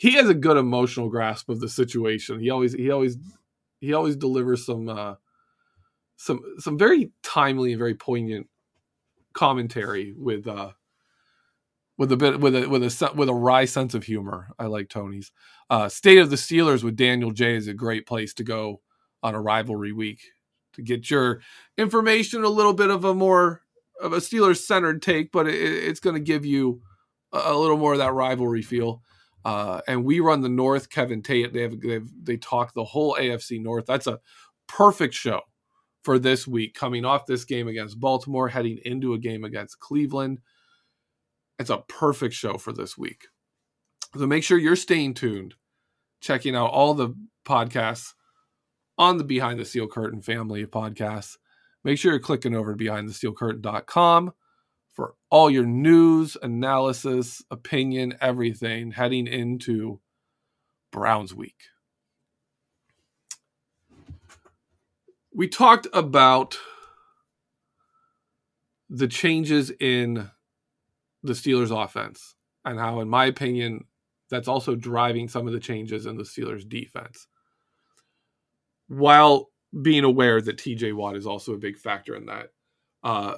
he 0.00 0.12
has 0.12 0.30
a 0.30 0.34
good 0.34 0.56
emotional 0.56 1.10
grasp 1.10 1.50
of 1.50 1.60
the 1.60 1.68
situation. 1.68 2.40
He 2.40 2.48
always 2.48 2.72
he 2.72 2.90
always 2.90 3.18
he 3.82 3.92
always 3.92 4.16
delivers 4.16 4.64
some 4.64 4.88
uh, 4.88 5.16
some 6.16 6.40
some 6.58 6.78
very 6.78 7.12
timely 7.22 7.72
and 7.72 7.78
very 7.78 7.94
poignant 7.94 8.46
commentary 9.34 10.14
with 10.16 10.48
uh 10.48 10.70
with 11.98 12.10
a 12.12 12.16
bit 12.16 12.40
with 12.40 12.56
a 12.56 12.66
with 12.66 12.82
a 12.82 13.12
with 13.14 13.28
a 13.28 13.34
wry 13.34 13.66
sense 13.66 13.92
of 13.92 14.04
humor. 14.04 14.48
I 14.58 14.66
like 14.66 14.88
Tony's. 14.88 15.32
Uh, 15.68 15.90
State 15.90 16.16
of 16.16 16.30
the 16.30 16.36
Steelers 16.36 16.82
with 16.82 16.96
Daniel 16.96 17.30
J 17.30 17.56
is 17.56 17.68
a 17.68 17.74
great 17.74 18.06
place 18.06 18.32
to 18.34 18.42
go 18.42 18.80
on 19.22 19.34
a 19.34 19.40
rivalry 19.40 19.92
week 19.92 20.30
to 20.72 20.82
get 20.82 21.10
your 21.10 21.42
information. 21.76 22.42
A 22.42 22.48
little 22.48 22.72
bit 22.72 22.88
of 22.88 23.04
a 23.04 23.12
more 23.12 23.64
of 24.00 24.14
a 24.14 24.16
Steelers 24.16 24.62
centered 24.62 25.02
take, 25.02 25.30
but 25.30 25.46
it, 25.46 25.56
it's 25.56 26.00
going 26.00 26.16
to 26.16 26.20
give 26.20 26.46
you 26.46 26.80
a, 27.34 27.52
a, 27.52 27.58
little 27.58 27.76
more 27.76 27.92
of 27.92 27.98
that 27.98 28.14
rivalry 28.14 28.62
feel. 28.62 29.02
Uh, 29.44 29.80
and 29.88 30.04
we 30.04 30.20
run 30.20 30.40
the 30.40 30.48
North. 30.48 30.90
Kevin 30.90 31.22
Tate 31.22 31.52
they 31.52 31.62
have, 31.62 31.80
they 31.80 32.00
they 32.22 32.36
talk 32.36 32.74
the 32.74 32.84
whole 32.84 33.16
AFC 33.18 33.60
North. 33.60 33.86
That's 33.86 34.06
a 34.06 34.18
perfect 34.68 35.14
show 35.14 35.40
for 36.02 36.18
this 36.18 36.46
week, 36.46 36.74
coming 36.74 37.04
off 37.04 37.26
this 37.26 37.44
game 37.44 37.68
against 37.68 38.00
Baltimore, 38.00 38.48
heading 38.48 38.78
into 38.84 39.14
a 39.14 39.18
game 39.18 39.44
against 39.44 39.80
Cleveland. 39.80 40.40
It's 41.58 41.70
a 41.70 41.84
perfect 41.88 42.34
show 42.34 42.56
for 42.56 42.72
this 42.72 42.96
week. 42.96 43.26
So 44.16 44.26
make 44.26 44.42
sure 44.42 44.58
you're 44.58 44.76
staying 44.76 45.14
tuned, 45.14 45.54
checking 46.20 46.56
out 46.56 46.70
all 46.70 46.94
the 46.94 47.14
podcasts 47.44 48.14
on 48.98 49.18
the 49.18 49.24
Behind 49.24 49.58
the 49.58 49.64
Steel 49.64 49.86
Curtain 49.86 50.22
family 50.22 50.62
of 50.62 50.70
podcasts. 50.70 51.36
Make 51.84 51.98
sure 51.98 52.12
you're 52.12 52.20
clicking 52.20 52.54
over 52.54 52.74
to 52.74 52.84
behindthesteelcurtain.com 52.84 54.32
for 54.92 55.14
all 55.30 55.50
your 55.50 55.66
news, 55.66 56.36
analysis, 56.42 57.42
opinion, 57.50 58.16
everything 58.20 58.92
heading 58.92 59.26
into 59.26 60.00
Browns 60.90 61.34
Week. 61.34 61.56
we 65.32 65.48
talked 65.48 65.86
about 65.92 66.58
the 68.88 69.08
changes 69.08 69.70
in 69.80 70.30
the 71.22 71.32
Steelers 71.32 71.70
offense 71.70 72.34
and 72.64 72.78
how, 72.78 73.00
in 73.00 73.08
my 73.08 73.26
opinion, 73.26 73.84
that's 74.28 74.48
also 74.48 74.74
driving 74.74 75.28
some 75.28 75.46
of 75.46 75.52
the 75.52 75.60
changes 75.60 76.06
in 76.06 76.16
the 76.16 76.24
Steelers 76.24 76.68
defense. 76.68 77.26
While 78.88 79.50
being 79.80 80.04
aware 80.04 80.40
that 80.40 80.58
TJ 80.58 80.94
Watt 80.94 81.16
is 81.16 81.26
also 81.26 81.54
a 81.54 81.58
big 81.58 81.76
factor 81.76 82.16
in 82.16 82.26
that. 82.26 82.48
Uh, 83.04 83.36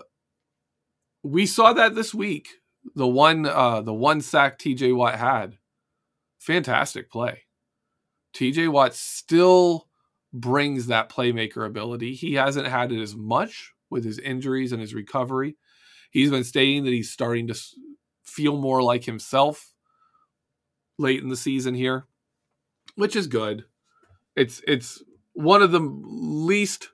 we 1.23 1.47
saw 1.47 1.73
that 1.73 1.95
this 1.95 2.15
week. 2.15 2.49
The 2.95 3.07
one 3.07 3.47
uh, 3.47 3.81
the 3.81 3.95
one 3.95 4.21
sack 4.21 4.59
TJ 4.59 4.95
Watt 4.97 5.19
had. 5.19 5.59
Fantastic 6.39 7.11
play. 7.11 7.43
TJ 8.35 8.69
Watt 8.69 8.95
still 8.95 9.89
brings 10.33 10.87
that 10.87 11.09
playmaker 11.09 11.65
ability. 11.65 12.15
He 12.15 12.35
hasn't 12.35 12.67
had 12.67 12.91
it 12.91 13.01
as 13.01 13.15
much 13.15 13.73
with 13.91 14.05
his 14.05 14.19
injuries 14.19 14.73
and 14.73 14.81
his 14.81 14.95
recovery. 14.95 15.57
He's 16.11 16.31
been 16.31 16.45
stating 16.45 16.85
that 16.85 16.91
he's 16.91 17.11
starting 17.11 17.47
to 17.49 17.59
feel 18.25 18.57
more 18.57 18.83
like 18.83 19.05
himself 19.05 19.75
late 20.99 21.23
in 21.23 21.29
the 21.29 21.37
season 21.37 21.75
here, 21.75 22.07
which 22.97 23.15
is 23.15 23.27
good. 23.27 23.65
It's 24.35 24.63
it's 24.67 25.03
one 25.35 25.63
of 25.63 25.71
the 25.71 25.81
least 25.81 26.89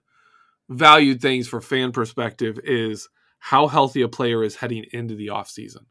valued 0.69 1.21
things 1.21 1.49
for 1.49 1.61
fan 1.61 1.93
perspective 1.93 2.59
is 2.63 3.09
how 3.39 3.67
healthy 3.69 4.03
a 4.03 4.09
player 4.09 4.43
is 4.43 4.57
heading 4.57 4.85
into 4.93 5.15
the 5.15 5.29
offseason. 5.29 5.87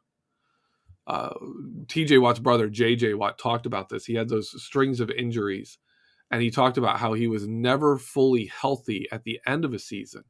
Uh, 1.05 1.33
TJ 1.85 2.21
Watt's 2.21 2.39
brother, 2.39 2.69
JJ 2.69 3.17
Watt, 3.17 3.39
talked 3.39 3.65
about 3.65 3.89
this. 3.89 4.05
He 4.05 4.15
had 4.15 4.27
those 4.27 4.61
strings 4.61 4.99
of 4.99 5.09
injuries 5.09 5.77
and 6.29 6.41
he 6.41 6.51
talked 6.51 6.77
about 6.77 6.99
how 6.99 7.13
he 7.13 7.27
was 7.27 7.47
never 7.47 7.97
fully 7.97 8.45
healthy 8.45 9.07
at 9.11 9.23
the 9.23 9.39
end 9.45 9.63
of 9.65 9.73
a 9.73 9.79
season 9.79 10.23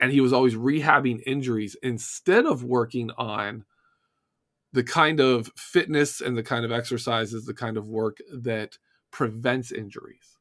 and 0.00 0.12
he 0.12 0.20
was 0.20 0.32
always 0.32 0.54
rehabbing 0.54 1.20
injuries 1.26 1.76
instead 1.82 2.46
of 2.46 2.64
working 2.64 3.10
on 3.18 3.64
the 4.72 4.82
kind 4.84 5.20
of 5.20 5.50
fitness 5.56 6.20
and 6.20 6.36
the 6.36 6.42
kind 6.42 6.64
of 6.64 6.72
exercises 6.72 7.44
the 7.44 7.54
kind 7.54 7.76
of 7.76 7.88
work 7.88 8.18
that 8.32 8.78
prevents 9.10 9.72
injuries 9.72 10.38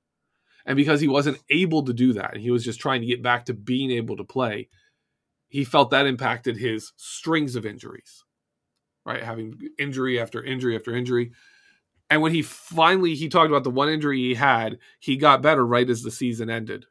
and 0.65 0.75
because 0.75 1.01
he 1.01 1.07
wasn't 1.07 1.39
able 1.49 1.83
to 1.83 1.93
do 1.93 2.13
that 2.13 2.33
and 2.33 2.41
he 2.41 2.51
was 2.51 2.63
just 2.63 2.79
trying 2.79 3.01
to 3.01 3.07
get 3.07 3.23
back 3.23 3.45
to 3.45 3.53
being 3.53 3.91
able 3.91 4.15
to 4.15 4.23
play 4.23 4.69
he 5.49 5.65
felt 5.65 5.89
that 5.91 6.07
impacted 6.07 6.57
his 6.57 6.93
strings 6.95 7.55
of 7.55 7.65
injuries 7.65 8.23
right 9.05 9.23
having 9.23 9.59
injury 9.77 10.19
after 10.19 10.43
injury 10.43 10.75
after 10.75 10.95
injury 10.95 11.31
and 12.09 12.21
when 12.21 12.33
he 12.33 12.41
finally 12.41 13.13
he 13.15 13.29
talked 13.29 13.49
about 13.49 13.63
the 13.63 13.69
one 13.69 13.89
injury 13.89 14.17
he 14.17 14.33
had, 14.33 14.79
he 14.99 15.15
got 15.15 15.41
better 15.41 15.65
right 15.65 15.89
as 15.89 16.01
the 16.01 16.11
season 16.11 16.49
ended. 16.49 16.85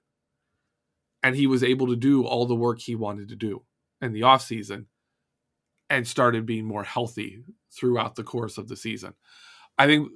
And 1.23 1.35
he 1.35 1.49
was 1.49 1.64
able 1.64 1.88
to 1.88 1.97
do 1.97 2.25
all 2.25 2.47
the 2.47 2.55
work 2.55 2.81
he 2.81 2.94
wanted 2.94 3.29
to 3.31 3.37
do 3.37 3.64
in 4.01 4.12
the 4.12 4.23
off 4.23 4.42
season 4.42 4.87
and 5.90 6.07
started 6.07 6.47
being 6.47 6.64
more 6.64 6.85
healthy 6.85 7.42
throughout 7.73 8.14
the 8.14 8.23
course 8.23 8.59
of 8.59 8.68
the 8.68 8.77
season. 8.77 9.14
I 9.77 9.87
think 9.87 10.09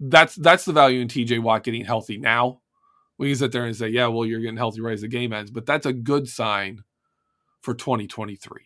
that's 0.00 0.34
that's 0.36 0.64
the 0.64 0.72
value 0.72 1.00
in 1.00 1.08
TJ 1.08 1.42
Watt 1.42 1.64
getting 1.64 1.84
healthy 1.84 2.16
now. 2.16 2.62
We 3.18 3.28
can 3.28 3.36
sit 3.36 3.52
there 3.52 3.66
and 3.66 3.76
say, 3.76 3.88
yeah, 3.88 4.06
well, 4.06 4.24
you're 4.26 4.40
getting 4.40 4.56
healthy 4.56 4.80
right 4.80 4.94
as 4.94 5.02
the 5.02 5.08
game 5.08 5.32
ends, 5.32 5.50
but 5.50 5.66
that's 5.66 5.86
a 5.86 5.92
good 5.92 6.28
sign 6.28 6.82
for 7.66 7.74
2023. 7.74 8.62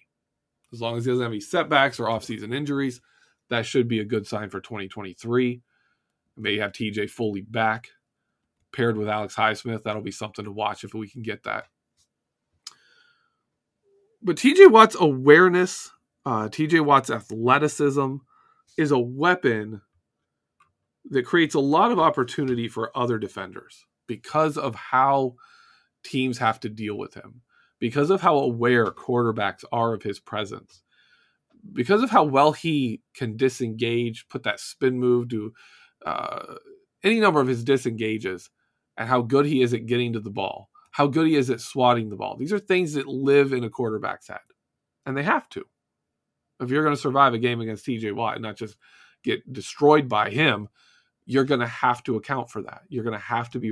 As 0.73 0.81
long 0.81 0.97
as 0.97 1.05
he 1.05 1.11
doesn't 1.11 1.25
have 1.25 1.33
any 1.33 1.41
setbacks 1.41 1.99
or 1.99 2.09
off-season 2.09 2.53
injuries, 2.53 3.01
that 3.49 3.67
should 3.67 3.89
be 3.89 3.99
a 3.99 4.05
good 4.05 4.27
sign 4.27 4.51
for 4.51 4.61
2023 4.61 5.63
may 6.37 6.59
have 6.59 6.73
TJ 6.73 7.11
fully 7.11 7.43
back 7.43 7.89
paired 8.73 8.97
with 8.97 9.09
Alex 9.09 9.35
Highsmith. 9.35 9.83
That'll 9.83 10.03
be 10.03 10.11
something 10.11 10.45
to 10.45 10.53
watch 10.53 10.85
if 10.85 10.95
we 10.95 11.09
can 11.09 11.23
get 11.23 11.43
that. 11.45 11.65
But 14.23 14.37
TJ 14.37 14.71
Watt's 14.71 14.97
awareness, 14.99 15.91
uh, 16.25 16.49
TJ 16.49 16.85
Watt's 16.85 17.11
athleticism 17.11 18.17
is 18.77 18.91
a 18.91 18.99
weapon 18.99 19.81
that 21.11 21.25
creates 21.25 21.55
a 21.55 21.61
lot 21.61 21.91
of 21.91 21.99
opportunity 21.99 22.69
for 22.69 22.97
other 22.97 23.19
defenders 23.19 23.87
because 24.07 24.59
of 24.59 24.75
how 24.75 25.35
teams 26.05 26.39
have 26.39 26.61
to 26.61 26.69
deal 26.69 26.97
with 26.97 27.15
him, 27.15 27.43
because 27.81 28.11
of 28.11 28.21
how 28.23 28.39
aware 28.39 28.87
quarterbacks 28.87 29.65
are 29.73 29.95
of 29.95 30.05
his 30.05 30.21
presence. 30.21 30.83
because 31.73 32.03
of 32.03 32.11
how 32.11 32.25
well 32.25 32.53
he 32.53 33.03
can 33.15 33.37
disengage, 33.37 34.29
put 34.29 34.43
that 34.45 34.61
spin 34.61 34.99
move, 34.99 35.29
do 35.29 35.53
uh, 36.07 36.55
any 37.03 37.21
number 37.21 37.41
of 37.41 37.49
his 37.49 37.65
disengages, 37.65 38.51
and 38.97 39.09
how 39.09 39.23
good 39.23 39.47
he 39.47 39.63
is 39.63 39.75
at 39.75 39.87
getting 39.87 40.13
to 40.13 40.21
the 40.21 40.31
ball, 40.31 40.71
how 40.93 41.07
good 41.07 41.27
he 41.27 41.37
is 41.37 41.51
at 41.51 41.61
swatting 41.61 42.11
the 42.11 42.17
ball. 42.17 42.37
These 42.37 42.53
are 42.53 42.59
things 42.59 42.95
that 42.95 43.07
live 43.07 43.53
in 43.53 43.65
a 43.65 43.71
quarterback's 43.71 44.29
head, 44.29 44.39
and 45.07 45.17
they 45.17 45.23
have 45.23 45.49
to. 45.51 45.65
If 46.61 46.71
you're 46.71 46.85
going 46.85 46.95
to 46.95 47.01
survive 47.01 47.35
a 47.35 47.39
game 47.39 47.61
against 47.61 47.87
TJ 47.87 48.15
Watt 48.15 48.35
and 48.35 48.43
not 48.43 48.57
just 48.57 48.77
get 49.23 49.51
destroyed 49.53 50.09
by 50.09 50.31
him, 50.31 50.69
you're 51.27 51.45
going 51.45 51.61
to 51.61 51.67
have 51.67 52.03
to 52.05 52.17
account 52.17 52.51
for 52.51 52.63
that. 52.63 52.83
You're 52.89 53.05
going 53.05 53.19
to 53.19 53.25
have 53.25 53.51
to 53.51 53.59
be 53.61 53.71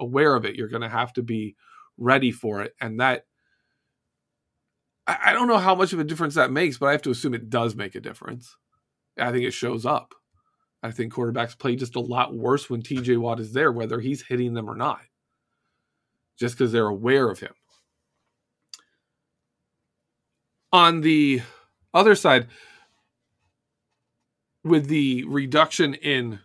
aware 0.00 0.34
of 0.34 0.44
it. 0.44 0.56
You're 0.56 0.68
going 0.68 0.82
to 0.82 0.88
have 0.88 1.12
to 1.14 1.22
be 1.22 1.56
ready 1.98 2.32
for 2.32 2.62
it. 2.62 2.74
And 2.80 3.00
that, 3.00 3.26
I, 5.06 5.18
I 5.26 5.32
don't 5.32 5.48
know 5.48 5.58
how 5.58 5.74
much 5.74 5.92
of 5.92 6.00
a 6.00 6.04
difference 6.04 6.34
that 6.34 6.50
makes, 6.50 6.78
but 6.78 6.86
I 6.86 6.92
have 6.92 7.02
to 7.02 7.10
assume 7.10 7.34
it 7.34 7.50
does 7.50 7.74
make 7.74 7.94
a 7.94 8.00
difference. 8.00 8.56
I 9.18 9.30
think 9.30 9.44
it 9.44 9.52
shows 9.52 9.86
up. 9.86 10.14
I 10.82 10.90
think 10.90 11.14
quarterbacks 11.14 11.58
play 11.58 11.76
just 11.76 11.96
a 11.96 12.00
lot 12.00 12.34
worse 12.34 12.68
when 12.68 12.82
TJ 12.82 13.18
Watt 13.18 13.40
is 13.40 13.52
there, 13.52 13.72
whether 13.72 14.00
he's 14.00 14.22
hitting 14.22 14.54
them 14.54 14.68
or 14.68 14.76
not, 14.76 15.00
just 16.38 16.56
because 16.56 16.72
they're 16.72 16.86
aware 16.86 17.30
of 17.30 17.40
him. 17.40 17.54
On 20.72 21.00
the 21.00 21.40
other 21.94 22.14
side, 22.14 22.48
with 24.62 24.88
the 24.88 25.24
reduction 25.24 25.94
in 25.94 26.40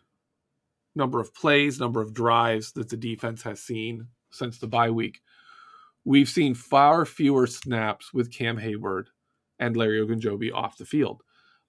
number 0.96 1.20
of 1.20 1.34
plays, 1.34 1.80
number 1.80 2.02
of 2.02 2.14
drives 2.14 2.74
that 2.74 2.90
the 2.90 2.98
defense 2.98 3.42
has 3.44 3.62
seen 3.62 4.08
since 4.32 4.60
the 4.60 4.68
bye 4.68 4.92
week, 4.92 5.22
we've 6.10 6.28
seen 6.28 6.56
far 6.56 7.06
fewer 7.06 7.46
snaps 7.46 8.12
with 8.16 8.32
Cam 8.32 8.58
Heyward 8.58 9.10
and 9.60 9.78
Larry 9.78 10.04
Ogunjobi 10.04 10.52
off 10.52 10.76
the 10.76 10.84
field. 10.84 11.22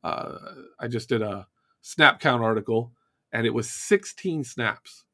Uh, 0.02 0.38
I 0.80 0.88
just 0.88 1.10
did 1.10 1.20
a 1.20 1.46
snap 1.82 2.20
count 2.20 2.42
article, 2.42 2.90
and 3.32 3.46
it 3.46 3.52
was 3.52 3.68
16 3.68 4.44
snaps, 4.44 5.04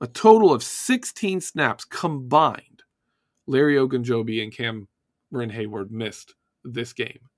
a 0.00 0.06
total 0.06 0.54
of 0.54 0.62
16 0.62 1.40
snaps 1.40 1.84
combined. 1.84 2.84
Larry 3.48 3.74
Ogunjobi 3.74 4.40
and 4.40 4.52
Cameron 4.52 4.86
Heyward 5.50 5.90
missed 5.90 6.36
this 6.62 6.92
game. 6.92 7.28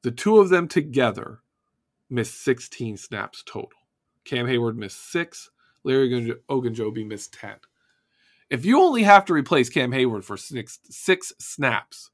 The 0.00 0.12
two 0.12 0.38
of 0.38 0.48
them 0.48 0.66
together 0.66 1.40
missed 2.08 2.42
16 2.42 2.96
snaps 2.96 3.42
total. 3.44 3.80
Cam 4.24 4.46
Heyward 4.46 4.76
missed 4.76 5.12
six. 5.12 5.50
Larry 5.84 6.08
Ogunjobi 6.48 7.06
missed 7.06 7.34
10. 7.34 7.56
If 8.50 8.64
you 8.64 8.80
only 8.80 9.02
have 9.02 9.24
to 9.26 9.34
replace 9.34 9.68
Cam 9.68 9.92
Heyward 9.92 10.24
for 10.24 10.36
six, 10.36 10.78
six 10.88 11.32
snaps, 11.38 12.10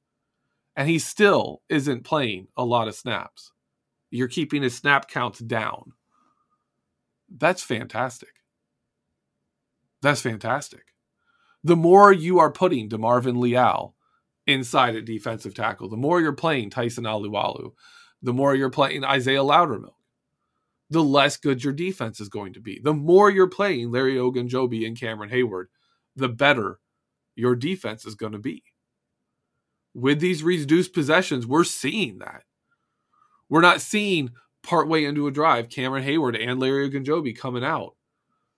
and 0.74 0.88
he 0.88 0.98
still 0.98 1.62
isn't 1.68 2.04
playing 2.04 2.48
a 2.56 2.64
lot 2.64 2.88
of 2.88 2.94
snaps, 2.94 3.52
you're 4.10 4.28
keeping 4.28 4.62
his 4.62 4.76
snap 4.76 5.08
counts 5.08 5.38
down. 5.38 5.92
That's 7.28 7.62
fantastic. 7.62 8.30
That's 10.02 10.20
fantastic. 10.20 10.94
The 11.62 11.76
more 11.76 12.12
you 12.12 12.38
are 12.40 12.52
putting 12.52 12.88
DeMarvin 12.88 13.38
Leal 13.38 13.94
inside 14.46 14.96
at 14.96 15.06
defensive 15.06 15.54
tackle, 15.54 15.88
the 15.88 15.96
more 15.96 16.20
you're 16.20 16.32
playing 16.32 16.70
Tyson 16.70 17.04
Alualu, 17.04 17.72
the 18.20 18.32
more 18.32 18.54
you're 18.54 18.70
playing 18.70 19.04
Isaiah 19.04 19.38
Loudermilk, 19.38 19.94
the 20.90 21.02
less 21.02 21.36
good 21.36 21.64
your 21.64 21.72
defense 21.72 22.20
is 22.20 22.28
going 22.28 22.52
to 22.52 22.60
be. 22.60 22.80
The 22.82 22.92
more 22.92 23.30
you're 23.30 23.48
playing 23.48 23.90
Larry 23.90 24.16
Ogunjobi 24.16 24.86
and 24.86 24.98
Cameron 24.98 25.30
Heyward, 25.30 25.66
the 26.16 26.28
better 26.28 26.78
your 27.36 27.56
defense 27.56 28.04
is 28.04 28.14
going 28.14 28.32
to 28.32 28.38
be. 28.38 28.62
With 29.94 30.20
these 30.20 30.42
reduced 30.42 30.92
possessions, 30.92 31.46
we're 31.46 31.64
seeing 31.64 32.18
that. 32.18 32.42
We're 33.48 33.60
not 33.60 33.80
seeing 33.80 34.30
partway 34.62 35.04
into 35.04 35.26
a 35.26 35.30
drive 35.30 35.68
Cameron 35.68 36.04
Heyward 36.04 36.42
and 36.42 36.58
Larry 36.58 36.90
Ogunjobi 36.90 37.36
coming 37.36 37.64
out 37.64 37.94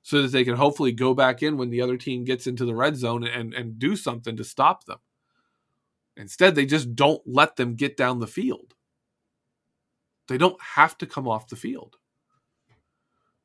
so 0.03 0.23
that 0.23 0.33
they 0.33 0.45
can 0.45 0.57
hopefully 0.57 0.92
go 0.92 1.14
back 1.14 1.42
in 1.42 1.57
when 1.57 1.71
the 1.71 1.81
other 1.81 1.97
team 1.97 2.25
gets 2.25 2.47
into 2.47 2.64
the 2.64 2.75
red 2.75 2.97
zone 2.97 3.27
and, 3.27 3.53
and 3.53 3.79
do 3.79 3.97
something 3.97 4.37
to 4.37 4.45
stop 4.45 4.85
them. 4.85 4.99
Instead, 6.16 6.55
they 6.55 6.64
just 6.64 6.95
don't 6.95 7.21
let 7.27 7.57
them 7.57 7.75
get 7.75 7.97
down 7.97 8.21
the 8.21 8.27
field. 8.27 8.75
They 10.29 10.38
don't 10.38 10.61
have 10.75 10.97
to 10.99 11.07
come 11.07 11.29
off 11.29 11.49
the 11.49 11.57
field. 11.57 11.97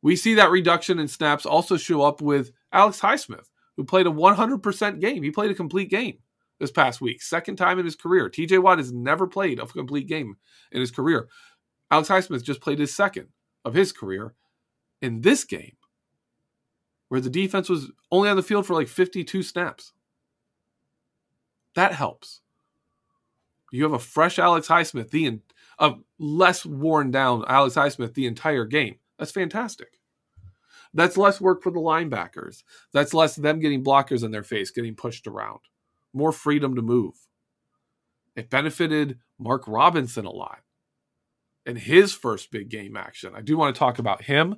We 0.01 0.15
see 0.15 0.35
that 0.35 0.51
reduction 0.51 0.99
in 0.99 1.07
snaps 1.07 1.45
also 1.45 1.77
show 1.77 2.01
up 2.01 2.21
with 2.21 2.51
Alex 2.71 3.01
Highsmith, 3.01 3.47
who 3.77 3.83
played 3.83 4.07
a 4.07 4.11
100% 4.11 4.99
game. 4.99 5.23
He 5.23 5.31
played 5.31 5.51
a 5.51 5.55
complete 5.55 5.89
game 5.89 6.17
this 6.59 6.71
past 6.71 7.01
week. 7.01 7.21
Second 7.21 7.55
time 7.55 7.79
in 7.79 7.85
his 7.85 7.95
career. 7.95 8.29
TJ 8.29 8.59
Watt 8.61 8.77
has 8.77 8.91
never 8.91 9.27
played 9.27 9.59
a 9.59 9.65
complete 9.65 10.07
game 10.07 10.37
in 10.71 10.79
his 10.79 10.91
career. 10.91 11.27
Alex 11.89 12.09
Highsmith 12.09 12.43
just 12.43 12.61
played 12.61 12.79
his 12.79 12.93
second 12.93 13.27
of 13.65 13.73
his 13.73 13.91
career 13.91 14.33
in 15.01 15.21
this 15.21 15.43
game, 15.43 15.75
where 17.09 17.19
the 17.19 17.29
defense 17.29 17.67
was 17.67 17.91
only 18.11 18.29
on 18.29 18.37
the 18.37 18.43
field 18.43 18.65
for 18.65 18.73
like 18.73 18.87
52 18.87 19.43
snaps. 19.43 19.93
That 21.75 21.93
helps. 21.93 22.41
You 23.71 23.83
have 23.83 23.93
a 23.93 23.99
fresh 23.99 24.37
Alex 24.37 24.67
Highsmith, 24.67 25.09
the 25.09 25.39
a 25.79 25.93
less 26.19 26.65
worn 26.65 27.09
down 27.09 27.43
Alex 27.47 27.75
Highsmith 27.75 28.13
the 28.13 28.27
entire 28.27 28.65
game. 28.65 28.97
That's 29.17 29.31
fantastic. 29.31 30.00
That's 30.93 31.17
less 31.17 31.39
work 31.39 31.63
for 31.63 31.71
the 31.71 31.79
linebackers. 31.79 32.63
That's 32.93 33.13
less 33.13 33.35
them 33.35 33.59
getting 33.59 33.83
blockers 33.83 34.23
in 34.23 34.31
their 34.31 34.43
face, 34.43 34.71
getting 34.71 34.95
pushed 34.95 35.27
around 35.27 35.59
more 36.13 36.31
freedom 36.31 36.75
to 36.75 36.81
move. 36.81 37.15
It 38.35 38.49
benefited 38.49 39.19
Mark 39.39 39.63
Robinson 39.67 40.25
a 40.25 40.31
lot 40.31 40.59
in 41.65 41.75
his 41.75 42.13
first 42.13 42.51
big 42.51 42.69
game 42.69 42.95
action. 42.95 43.33
I 43.35 43.41
do 43.41 43.57
want 43.57 43.75
to 43.75 43.79
talk 43.79 43.99
about 43.99 44.23
him. 44.23 44.57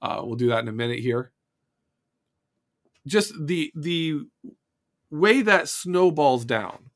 Uh, 0.00 0.20
we'll 0.22 0.36
do 0.36 0.48
that 0.48 0.60
in 0.60 0.68
a 0.68 0.72
minute 0.72 1.00
here. 1.00 1.32
Just 3.06 3.34
the 3.38 3.70
the 3.74 4.22
way 5.10 5.42
that 5.42 5.68
snowballs 5.68 6.44
down 6.44 6.90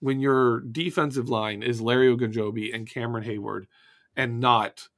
when 0.00 0.20
your 0.20 0.60
defensive 0.60 1.28
line 1.28 1.62
is 1.62 1.80
Larry 1.80 2.14
Ogunjobi 2.14 2.74
and 2.74 2.88
Cameron 2.88 3.24
Heyward, 3.24 3.66
and 4.16 4.40
not 4.40 4.88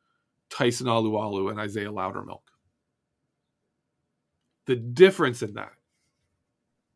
Tyson 0.51 0.87
Alualu 0.87 1.51
and 1.51 1.61
Isaiah 1.61 1.93
Loudermilk. 1.93 2.41
The 4.67 4.77
difference 4.77 5.43
in 5.43 5.55
that 5.55 5.73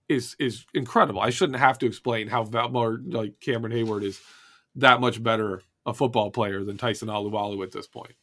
is 0.09 0.37
is 0.39 0.65
incredible. 0.75 1.21
I 1.21 1.31
shouldn't 1.31 1.59
have 1.59 1.79
to 1.81 1.87
explain 1.87 2.29
how 2.29 2.45
more 2.71 3.01
like 3.07 3.41
Cameron 3.41 3.73
Heyward 3.73 4.05
is 4.05 4.21
that 4.77 5.01
much 5.01 5.23
better 5.23 5.63
a 5.85 5.95
football 5.95 6.31
player 6.31 6.65
than 6.65 6.79
Tyson 6.79 7.09
Alualu 7.09 7.63
at 7.63 7.73
this 7.73 7.87
point. 7.87 8.15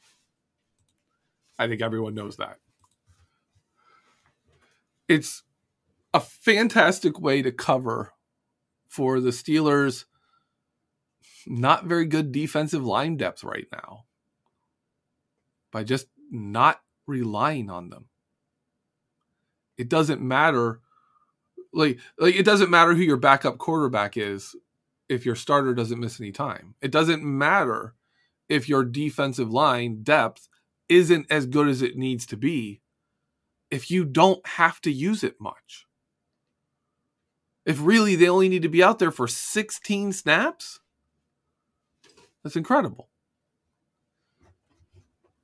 I 1.58 1.67
think 1.67 1.81
everyone 1.81 2.15
knows 2.15 2.38
that. 2.38 2.58
It's 5.08 5.43
a 6.13 6.19
fantastic 6.19 7.19
way 7.19 7.41
to 7.41 7.51
cover 7.51 8.13
for 8.88 9.19
the 9.19 9.29
Steelers 9.29 10.05
not 11.47 11.86
very 11.86 12.05
good 12.05 12.31
defensive 12.31 12.84
line 12.84 13.17
depth 13.17 13.43
right 13.43 13.67
now 13.71 14.05
by 15.71 15.84
just 15.84 16.08
not 16.31 16.81
relying 17.05 17.69
on 17.69 17.89
them. 17.89 18.08
It 19.77 19.89
doesn't 19.89 20.21
matter 20.21 20.79
like 21.73 21.99
like 22.17 22.35
it 22.35 22.45
doesn't 22.45 22.69
matter 22.69 22.93
who 22.93 23.01
your 23.01 23.17
backup 23.17 23.57
quarterback 23.57 24.17
is 24.17 24.55
if 25.09 25.25
your 25.25 25.35
starter 25.35 25.73
doesn't 25.73 25.99
miss 25.99 26.19
any 26.19 26.31
time. 26.31 26.75
It 26.81 26.91
doesn't 26.91 27.23
matter 27.23 27.93
if 28.49 28.69
your 28.69 28.83
defensive 28.83 29.51
line 29.51 30.03
depth 30.03 30.47
isn't 30.89 31.27
as 31.29 31.45
good 31.45 31.67
as 31.67 31.81
it 31.81 31.97
needs 31.97 32.25
to 32.27 32.38
be 32.38 32.81
if 33.71 33.91
you 33.91 34.05
don't 34.05 34.45
have 34.47 34.79
to 34.81 34.91
use 34.91 35.23
it 35.23 35.35
much. 35.39 35.85
If 37.65 37.79
really 37.81 38.15
they 38.15 38.29
only 38.29 38.47
need 38.47 38.61
to 38.61 38.69
be 38.69 38.83
out 38.83 38.99
there 38.99 39.11
for 39.11 39.27
16 39.27 40.13
snaps, 40.13 40.79
that's 42.43 42.55
incredible. 42.55 43.09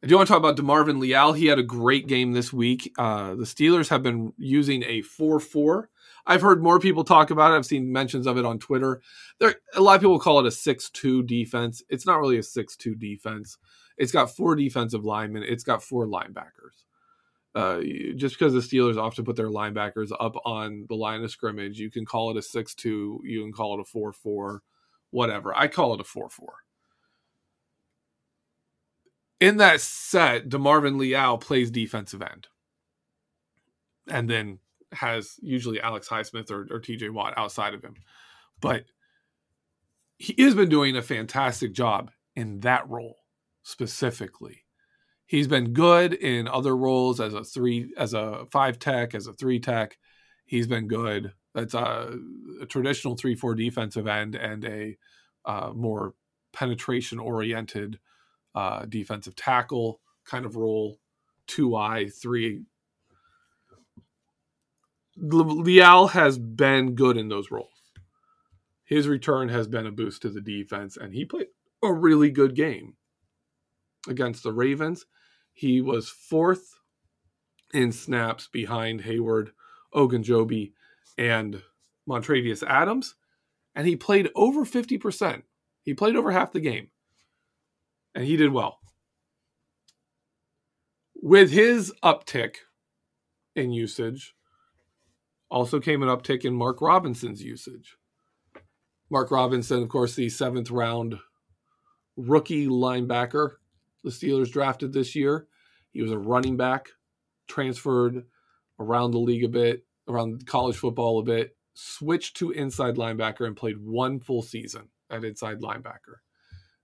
I 0.04 0.08
do 0.08 0.16
want 0.16 0.28
to 0.28 0.34
talk 0.34 0.40
about 0.40 0.58
DeMarvin 0.58 1.00
Leal. 1.00 1.34
He 1.34 1.46
had 1.46 1.60
a 1.60 1.64
great 1.64 2.08
game 2.08 2.32
this 2.32 2.52
week. 2.52 2.92
Uh, 2.98 3.36
the 3.36 3.44
Steelers 3.44 3.90
have 3.90 4.02
been 4.02 4.34
using 4.38 4.84
a 4.84 5.02
4 5.04 5.40
4 5.40 5.90
I've 6.26 6.42
heard 6.42 6.62
more 6.62 6.80
people 6.80 7.04
talk 7.04 7.32
about 7.32 7.52
it. 7.52 7.56
I've 7.56 7.66
seen 7.66 7.92
mentions 7.92 8.28
of 8.28 8.38
it 8.38 8.46
on 8.46 8.60
Twitter. 8.60 9.02
There, 9.40 9.56
a 9.76 9.82
lot 9.82 9.96
of 9.96 10.02
people 10.02 10.20
call 10.20 10.40
it 10.40 10.46
a 10.46 10.52
six-two 10.52 11.24
defense. 11.24 11.84
It's 11.90 12.06
not 12.06 12.20
really 12.20 12.38
a 12.38 12.44
six-two 12.44 12.96
defense. 12.96 13.58
It's 13.98 14.12
got 14.12 14.36
four 14.36 14.56
defensive 14.56 15.04
linemen. 15.04 15.44
It's 15.44 15.64
got 15.64 15.84
four 15.84 16.06
linebackers. 16.06 16.86
Uh, 17.54 17.82
just 18.16 18.38
because 18.38 18.54
the 18.54 18.60
Steelers 18.60 18.98
often 18.98 19.26
put 19.26 19.36
their 19.36 19.50
linebackers 19.50 20.12
up 20.20 20.36
on 20.46 20.86
the 20.88 20.96
line 20.96 21.24
of 21.24 21.32
scrimmage, 21.32 21.80
you 21.80 21.92
can 21.92 22.06
call 22.06 22.32
it 22.32 22.38
a 22.38 22.42
six-two. 22.42 23.22
You 23.24 23.42
can 23.42 23.52
call 23.52 23.76
it 23.76 23.82
a 23.82 23.86
four-four, 23.86 24.62
whatever. 25.10 25.56
I 25.56 25.68
call 25.68 25.94
it 25.94 26.02
a 26.02 26.06
four-four. 26.06 26.54
In 29.42 29.58
that 29.58 29.82
set, 29.82 30.50
DeMarvin 30.50 31.00
Leal 31.00 31.40
plays 31.40 31.72
defensive 31.72 32.22
end. 32.22 32.48
And 34.08 34.30
then 34.30 34.60
has 34.92 35.38
usually 35.42 35.82
Alex 35.82 36.08
Highsmith 36.08 36.52
or, 36.52 36.68
or 36.70 36.80
TJ 36.80 37.10
Watt 37.10 37.34
outside 37.38 37.74
of 37.74 37.82
him. 37.82 37.96
But 38.62 38.86
he 40.18 40.36
has 40.44 40.54
been 40.54 40.70
doing 40.70 40.96
a 40.96 41.02
fantastic 41.02 41.74
job 41.74 42.12
in 42.36 42.60
that 42.60 42.88
role 42.88 43.18
specifically. 43.64 44.66
He's 45.26 45.48
been 45.48 45.74
good 45.74 46.14
in 46.14 46.48
other 46.48 46.76
roles 46.78 47.20
as 47.20 47.34
a 47.34 47.44
three, 47.44 47.94
as 47.98 48.14
a 48.14 48.46
five 48.52 48.78
tech, 48.78 49.16
as 49.16 49.26
a 49.26 49.34
three 49.34 49.60
tech. 49.60 49.98
He's 50.46 50.68
been 50.68 50.88
good. 50.88 51.34
That's 51.56 51.74
a, 51.74 52.16
a 52.62 52.66
traditional 52.68 53.16
three 53.16 53.36
four 53.36 53.56
defensive 53.56 54.08
end 54.08 54.36
and 54.36 54.64
a 54.66 54.98
uh, 55.46 55.72
more 55.74 56.14
penetration 56.54 57.18
oriented 57.18 57.98
uh, 58.56 58.86
defensive 58.86 59.36
tackle 59.36 60.00
kind 60.26 60.46
of 60.46 60.56
role. 60.56 61.00
two 61.48 61.76
I, 61.76 62.08
three. 62.08 62.64
Leal 65.18 66.08
has 66.08 66.38
been 66.38 66.96
good 66.96 67.18
in 67.18 67.28
those 67.28 67.52
roles. 67.52 67.68
His 68.86 69.08
return 69.08 69.50
has 69.50 69.68
been 69.68 69.88
a 69.88 69.92
boost 69.92 70.22
to 70.24 70.30
the 70.30 70.42
defense, 70.42 70.98
and 70.98 71.14
he 71.14 71.26
played 71.26 71.48
a 71.84 71.94
really 71.94 72.30
good 72.30 72.56
game 72.56 72.96
against 74.08 74.44
the 74.44 74.54
Ravens. 74.54 75.06
He 75.54 75.82
was 75.82 76.10
fourth 76.10 76.76
in 77.74 77.92
snaps 77.92 78.48
behind 78.52 79.04
Heyward, 79.04 79.50
Ogunjobi, 79.94 80.74
and 81.18 81.62
Montravius 82.08 82.64
Adams, 82.68 83.16
and 83.76 83.88
he 83.88 83.96
played 83.96 84.30
over 84.36 84.66
50%. 84.66 85.44
He 85.84 85.94
played 85.94 86.16
over 86.16 86.32
half 86.32 86.52
the 86.52 86.60
game, 86.60 86.90
and 88.16 88.26
he 88.26 88.38
did 88.38 88.52
well. 88.52 88.80
With 91.16 91.52
his 91.52 91.94
uptick 92.04 92.56
in 93.56 93.72
usage, 93.72 94.34
also 95.50 95.80
came 95.80 96.02
an 96.02 96.10
uptick 96.10 96.46
in 96.46 96.54
Mark 96.54 96.82
Robinson's 96.82 97.44
usage. 97.44 97.98
Mark 99.10 99.30
Robinson, 99.30 99.84
of 99.84 99.90
course, 99.90 100.16
the 100.16 100.30
seventh 100.30 100.72
round 100.72 101.20
rookie 102.16 102.68
linebacker 102.68 103.56
the 104.04 104.10
Steelers 104.10 104.52
drafted 104.52 104.94
this 104.94 105.16
year. 105.16 105.48
He 105.92 106.02
was 106.02 106.12
a 106.12 106.18
running 106.18 106.58
back, 106.58 106.90
transferred 107.48 108.26
around 108.80 109.12
the 109.12 109.20
league 109.20 109.44
a 109.44 109.50
bit, 109.50 109.86
around 110.08 110.46
college 110.48 110.78
football 110.78 111.20
a 111.20 111.24
bit, 111.24 111.56
switched 111.74 112.38
to 112.38 112.52
inside 112.52 112.96
linebacker 112.96 113.46
and 113.46 113.56
played 113.56 113.78
one 113.78 114.20
full 114.20 114.42
season 114.42 114.90
at 115.10 115.24
inside 115.24 115.62
linebacker. 115.62 116.20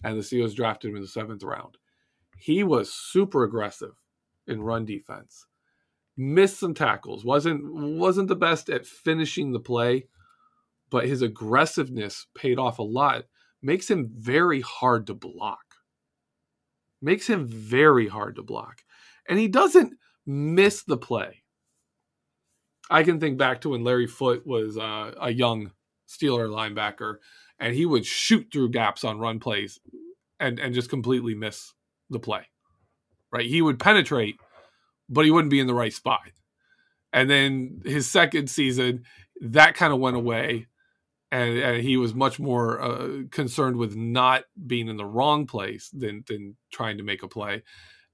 And 0.04 0.18
the 0.18 0.24
Steelers 0.24 0.56
drafted 0.56 0.92
him 0.92 0.96
in 0.96 1.02
the 1.02 1.08
seventh 1.08 1.44
round. 1.44 1.78
He 2.38 2.64
was 2.64 2.94
super 2.94 3.44
aggressive 3.44 3.94
in 4.46 4.62
run 4.62 4.86
defense. 4.86 5.48
Missed 6.16 6.60
some 6.60 6.74
tackles. 6.74 7.26
wasn't 7.26 7.62
wasn't 7.74 8.28
the 8.28 8.36
best 8.36 8.70
at 8.70 8.86
finishing 8.86 9.52
the 9.52 9.60
play, 9.60 10.08
but 10.90 11.08
his 11.08 11.22
aggressiveness 11.22 12.28
paid 12.36 12.58
off 12.58 12.80
a 12.80 12.84
lot. 12.84 13.26
Makes 13.62 13.90
him 13.90 14.10
very 14.14 14.62
hard 14.62 15.08
to 15.08 15.14
block 15.14 15.68
makes 17.02 17.28
him 17.28 17.46
very 17.46 18.08
hard 18.08 18.36
to 18.36 18.44
block. 18.44 18.84
And 19.28 19.40
he 19.40 19.48
doesn't 19.48 19.94
miss 20.26 20.84
the 20.84 20.98
play. 20.98 21.44
I 22.90 23.04
can 23.04 23.20
think 23.20 23.38
back 23.38 23.62
to 23.62 23.70
when 23.70 23.84
Larry 23.84 24.08
Foote 24.08 24.46
was 24.46 24.78
uh, 24.78 25.14
a 25.20 25.32
young 25.32 25.72
Steeler 26.08 26.48
linebacker 26.48 27.18
and 27.60 27.74
he 27.74 27.86
would 27.86 28.06
shoot 28.06 28.48
through 28.52 28.70
gaps 28.70 29.04
on 29.04 29.20
run 29.20 29.40
plays 29.40 29.80
and, 30.40 30.60
and 30.60 30.74
just 30.74 30.90
completely 30.90 31.36
miss 31.36 31.74
the 32.10 32.20
play. 32.20 32.48
Right? 33.32 33.46
He 33.46 33.62
would 33.62 33.80
penetrate, 33.80 34.36
but 35.10 35.26
he 35.26 35.32
wouldn't 35.32 35.52
be 35.52 35.60
in 35.60 35.68
the 35.68 35.74
right 35.74 35.94
spot. 35.94 36.22
And 37.12 37.30
then 37.30 37.82
his 37.84 38.10
second 38.10 38.50
season, 38.50 39.04
that 39.42 39.76
kind 39.76 39.94
of 39.94 40.00
went 40.00 40.16
away 40.16 40.68
and, 41.32 41.58
and 41.58 41.84
he 41.84 41.98
was 41.98 42.14
much 42.14 42.40
more 42.40 42.82
uh, 42.82 43.10
concerned 43.32 43.78
with 43.78 43.96
not 43.96 44.44
being 44.66 44.88
in 44.88 44.98
the 44.98 45.06
wrong 45.06 45.46
place 45.46 45.90
than 45.90 46.24
than 46.28 46.56
trying 46.72 46.98
to 46.98 47.04
make 47.04 47.24
a 47.24 47.28
play. 47.28 47.64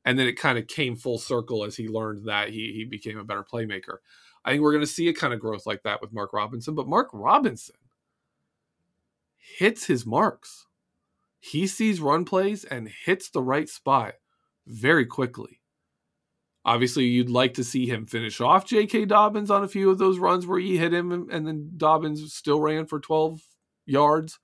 And 0.06 0.18
then 0.18 0.28
it 0.28 0.34
kind 0.34 0.58
of 0.58 0.68
came 0.68 0.96
full 0.96 1.18
circle 1.18 1.64
as 1.64 1.76
he 1.76 1.88
learned 1.88 2.28
that 2.28 2.50
he 2.50 2.74
he 2.74 2.86
became 2.86 3.18
a 3.18 3.24
better 3.24 3.44
playmaker. 3.44 3.98
I 4.44 4.52
think 4.52 4.62
we're 4.62 4.74
going 4.74 4.84
to 4.84 4.88
see 4.88 5.08
a 5.08 5.14
kind 5.14 5.34
of 5.34 5.40
growth 5.40 5.66
like 5.66 5.84
that 5.84 6.02
with 6.02 6.12
Mark 6.12 6.34
Robinson, 6.34 6.76
but 6.76 6.88
Mark 6.88 7.10
Robinson 7.14 7.76
hits 9.58 9.86
his 9.86 10.06
marks. 10.06 10.68
He 11.40 11.68
sees 11.68 12.00
run 12.00 12.26
plays 12.26 12.64
and 12.64 12.90
hits 13.06 13.30
the 13.30 13.42
right 13.42 13.68
spot 13.68 14.16
very 14.66 15.06
quickly. 15.06 15.60
Obviously, 16.66 17.04
you'd 17.04 17.30
like 17.30 17.54
to 17.56 17.64
see 17.64 17.86
him 17.86 18.06
finish 18.06 18.40
off 18.40 18.66
J.K. 18.66 19.06
Dobbins 19.06 19.52
on 19.52 19.64
a 19.64 19.68
few 19.68 19.90
of 19.90 19.98
those 19.98 20.18
runs 20.18 20.48
where 20.48 20.60
he 20.60 20.78
hit 20.78 20.94
him 20.94 21.12
and, 21.12 21.46
then 21.46 21.72
Dobbins 21.76 22.34
still 22.34 22.62
ran 22.62 22.86
for 22.86 23.02
12 23.02 23.42
yards. 23.86 24.40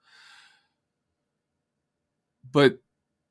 But 2.51 2.79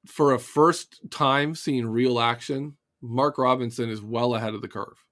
for 0.06 0.32
a 0.32 0.38
first 0.38 1.00
time 1.10 1.54
seeing 1.54 1.86
real 1.86 2.18
action, 2.18 2.78
Mark 3.02 3.36
Robinson 3.36 3.90
is 3.90 4.00
well 4.00 4.34
ahead 4.34 4.54
of 4.54 4.62
the 4.62 4.68
curve. 4.68 5.04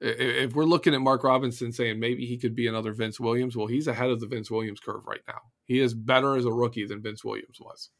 If 0.00 0.54
we're 0.54 0.64
looking 0.64 0.94
at 0.94 1.00
Mark 1.00 1.24
Robinson 1.24 1.72
saying 1.72 1.98
maybe 1.98 2.26
he 2.26 2.36
could 2.36 2.54
be 2.54 2.66
another 2.66 2.92
Vince 2.92 3.18
Williams, 3.18 3.56
well, 3.56 3.68
he's 3.68 3.86
ahead 3.86 4.10
of 4.10 4.20
the 4.20 4.26
Vince 4.26 4.50
Williams 4.50 4.80
curve 4.80 5.06
right 5.06 5.22
now. 5.26 5.40
He 5.64 5.80
is 5.80 5.94
better 5.94 6.36
as 6.36 6.44
a 6.44 6.52
rookie 6.52 6.86
than 6.86 7.02
Vince 7.02 7.24
Williams 7.24 7.58
was. 7.60 7.90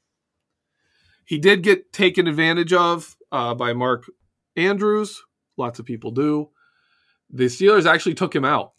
He 1.25 1.39
did 1.39 1.63
get 1.63 1.93
taken 1.93 2.27
advantage 2.27 2.73
of 2.73 3.17
uh, 3.33 3.55
by 3.55 3.73
Mark 3.73 4.05
Andrews. 4.57 5.23
Lots 5.57 5.79
of 5.79 5.87
people 5.87 6.11
do. 6.11 6.51
The 7.31 7.45
Steelers 7.45 7.87
actually 7.87 8.15
took 8.15 8.35
him 8.35 8.45
out, 8.45 8.73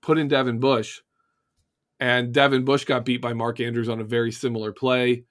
put 0.00 0.18
in 0.18 0.28
Devin 0.28 0.60
Bush, 0.60 1.00
and 1.98 2.32
Devin 2.32 2.64
Bush 2.64 2.84
got 2.84 3.04
beat 3.04 3.20
by 3.20 3.32
Mark 3.32 3.60
Andrews 3.60 3.88
on 3.88 4.00
a 4.00 4.04
very 4.04 4.30
similar 4.30 4.72
play. 4.72 5.24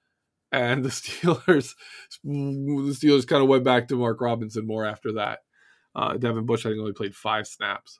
And 0.52 0.84
the 0.84 0.88
Steelers, 0.90 1.74
the 2.22 2.96
Steelers 2.96 3.26
kind 3.26 3.42
of 3.42 3.48
went 3.48 3.64
back 3.64 3.88
to 3.88 3.96
Mark 3.96 4.20
Robinson 4.20 4.66
more 4.66 4.84
after 4.84 5.12
that. 5.12 5.40
Uh, 5.96 6.16
Devin 6.16 6.46
Bush, 6.46 6.64
I 6.64 6.68
think, 6.68 6.80
only 6.80 6.92
played 6.92 7.16
five 7.16 7.48
snaps. 7.48 7.98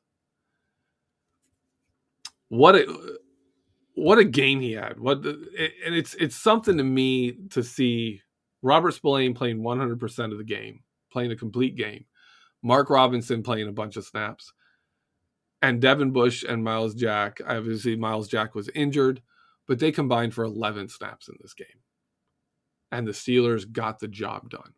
What 2.49 2.77
a 2.77 3.17
what 3.95 4.19
a 4.19 4.25
game 4.25 4.61
he 4.61 4.73
had! 4.73 5.01
What 5.01 5.23
the, 5.23 5.31
and 5.85 5.95
it's 5.95 6.15
it's 6.15 6.37
something 6.37 6.77
to 6.77 6.85
me 6.85 7.33
to 7.51 7.65
see 7.65 8.21
Robert 8.63 8.93
Spillane 8.93 9.35
playing 9.35 9.63
100 9.63 9.99
percent 9.99 10.33
of 10.33 10.39
the 10.39 10.45
game 10.45 10.85
playing 11.17 11.33
a 11.33 11.37
complete 11.37 11.77
game, 11.77 12.05
Mark 12.63 12.91
Robinson 12.91 13.43
playing 13.43 13.69
a 13.69 13.73
bunch 13.73 13.97
of 13.97 14.05
snaps, 14.05 14.53
and 15.63 15.81
Devin 15.81 16.11
Bush 16.11 16.45
and 16.47 16.63
Myles 16.63 16.95
Jack. 16.95 17.41
Obviously, 17.47 17.97
Myles 17.97 18.29
Jack 18.29 18.55
was 18.55 18.69
injured, 18.75 19.23
but 19.67 19.79
they 19.79 19.91
combined 19.91 20.35
for 20.35 20.45
11 20.45 20.91
snaps 20.91 21.29
in 21.29 21.37
this 21.41 21.55
game. 21.55 21.67
And 22.93 23.07
the 23.07 23.13
Steelers 23.13 23.71
got 23.71 23.99
the 23.99 24.09
job 24.09 24.51
done. 24.51 24.75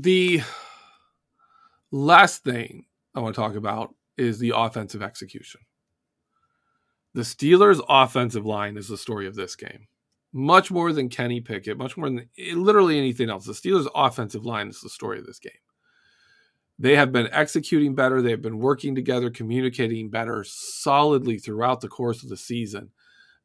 The 0.00 0.42
last 1.90 2.44
thing 2.44 2.84
I 3.16 3.20
want 3.20 3.34
to 3.34 3.40
talk 3.40 3.56
about 3.56 3.94
is 4.16 4.38
the 4.38 4.52
offensive 4.54 5.02
execution. 5.02 5.60
The 7.14 7.22
Steelers' 7.22 7.84
offensive 7.88 8.46
line 8.46 8.76
is 8.76 8.86
the 8.86 8.96
story 8.96 9.26
of 9.26 9.34
this 9.34 9.56
game 9.56 9.88
much 10.32 10.70
more 10.70 10.92
than 10.92 11.08
Kenny 11.08 11.40
Pickett, 11.40 11.78
much 11.78 11.96
more 11.96 12.08
than 12.08 12.28
eh, 12.38 12.54
literally 12.54 12.96
anything 12.96 13.28
else. 13.28 13.44
The 13.44 13.52
Steelers' 13.52 13.88
offensive 13.92 14.44
line 14.46 14.68
is 14.68 14.80
the 14.80 14.88
story 14.88 15.18
of 15.18 15.26
this 15.26 15.38
game. 15.38 15.52
They 16.78 16.94
have 16.94 17.10
been 17.10 17.28
executing 17.32 17.96
better. 17.96 18.22
They've 18.22 18.40
been 18.40 18.60
working 18.60 18.94
together, 18.94 19.30
communicating 19.30 20.10
better 20.10 20.44
solidly 20.46 21.38
throughout 21.38 21.80
the 21.80 21.88
course 21.88 22.22
of 22.22 22.28
the 22.28 22.36
season. 22.36 22.90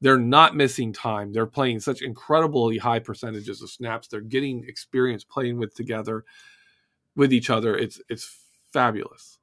They're 0.03 0.19
not 0.19 0.55
missing 0.55 0.93
time. 0.93 1.33
They're 1.33 1.47
playing 1.47 1.79
such 1.79 2.01
incredibly 2.03 2.77
high 2.77 2.99
percentages 2.99 3.61
of 3.61 3.71
snaps. 3.71 4.07
They're 4.07 4.21
getting 4.21 4.63
experience 4.67 5.23
playing 5.23 5.57
with 5.57 5.73
together 5.73 6.25
with 7.15 7.33
each 7.33 7.49
other. 7.49 7.75
It's 7.75 7.99
it's 8.09 8.37
fabulous. 8.71 9.39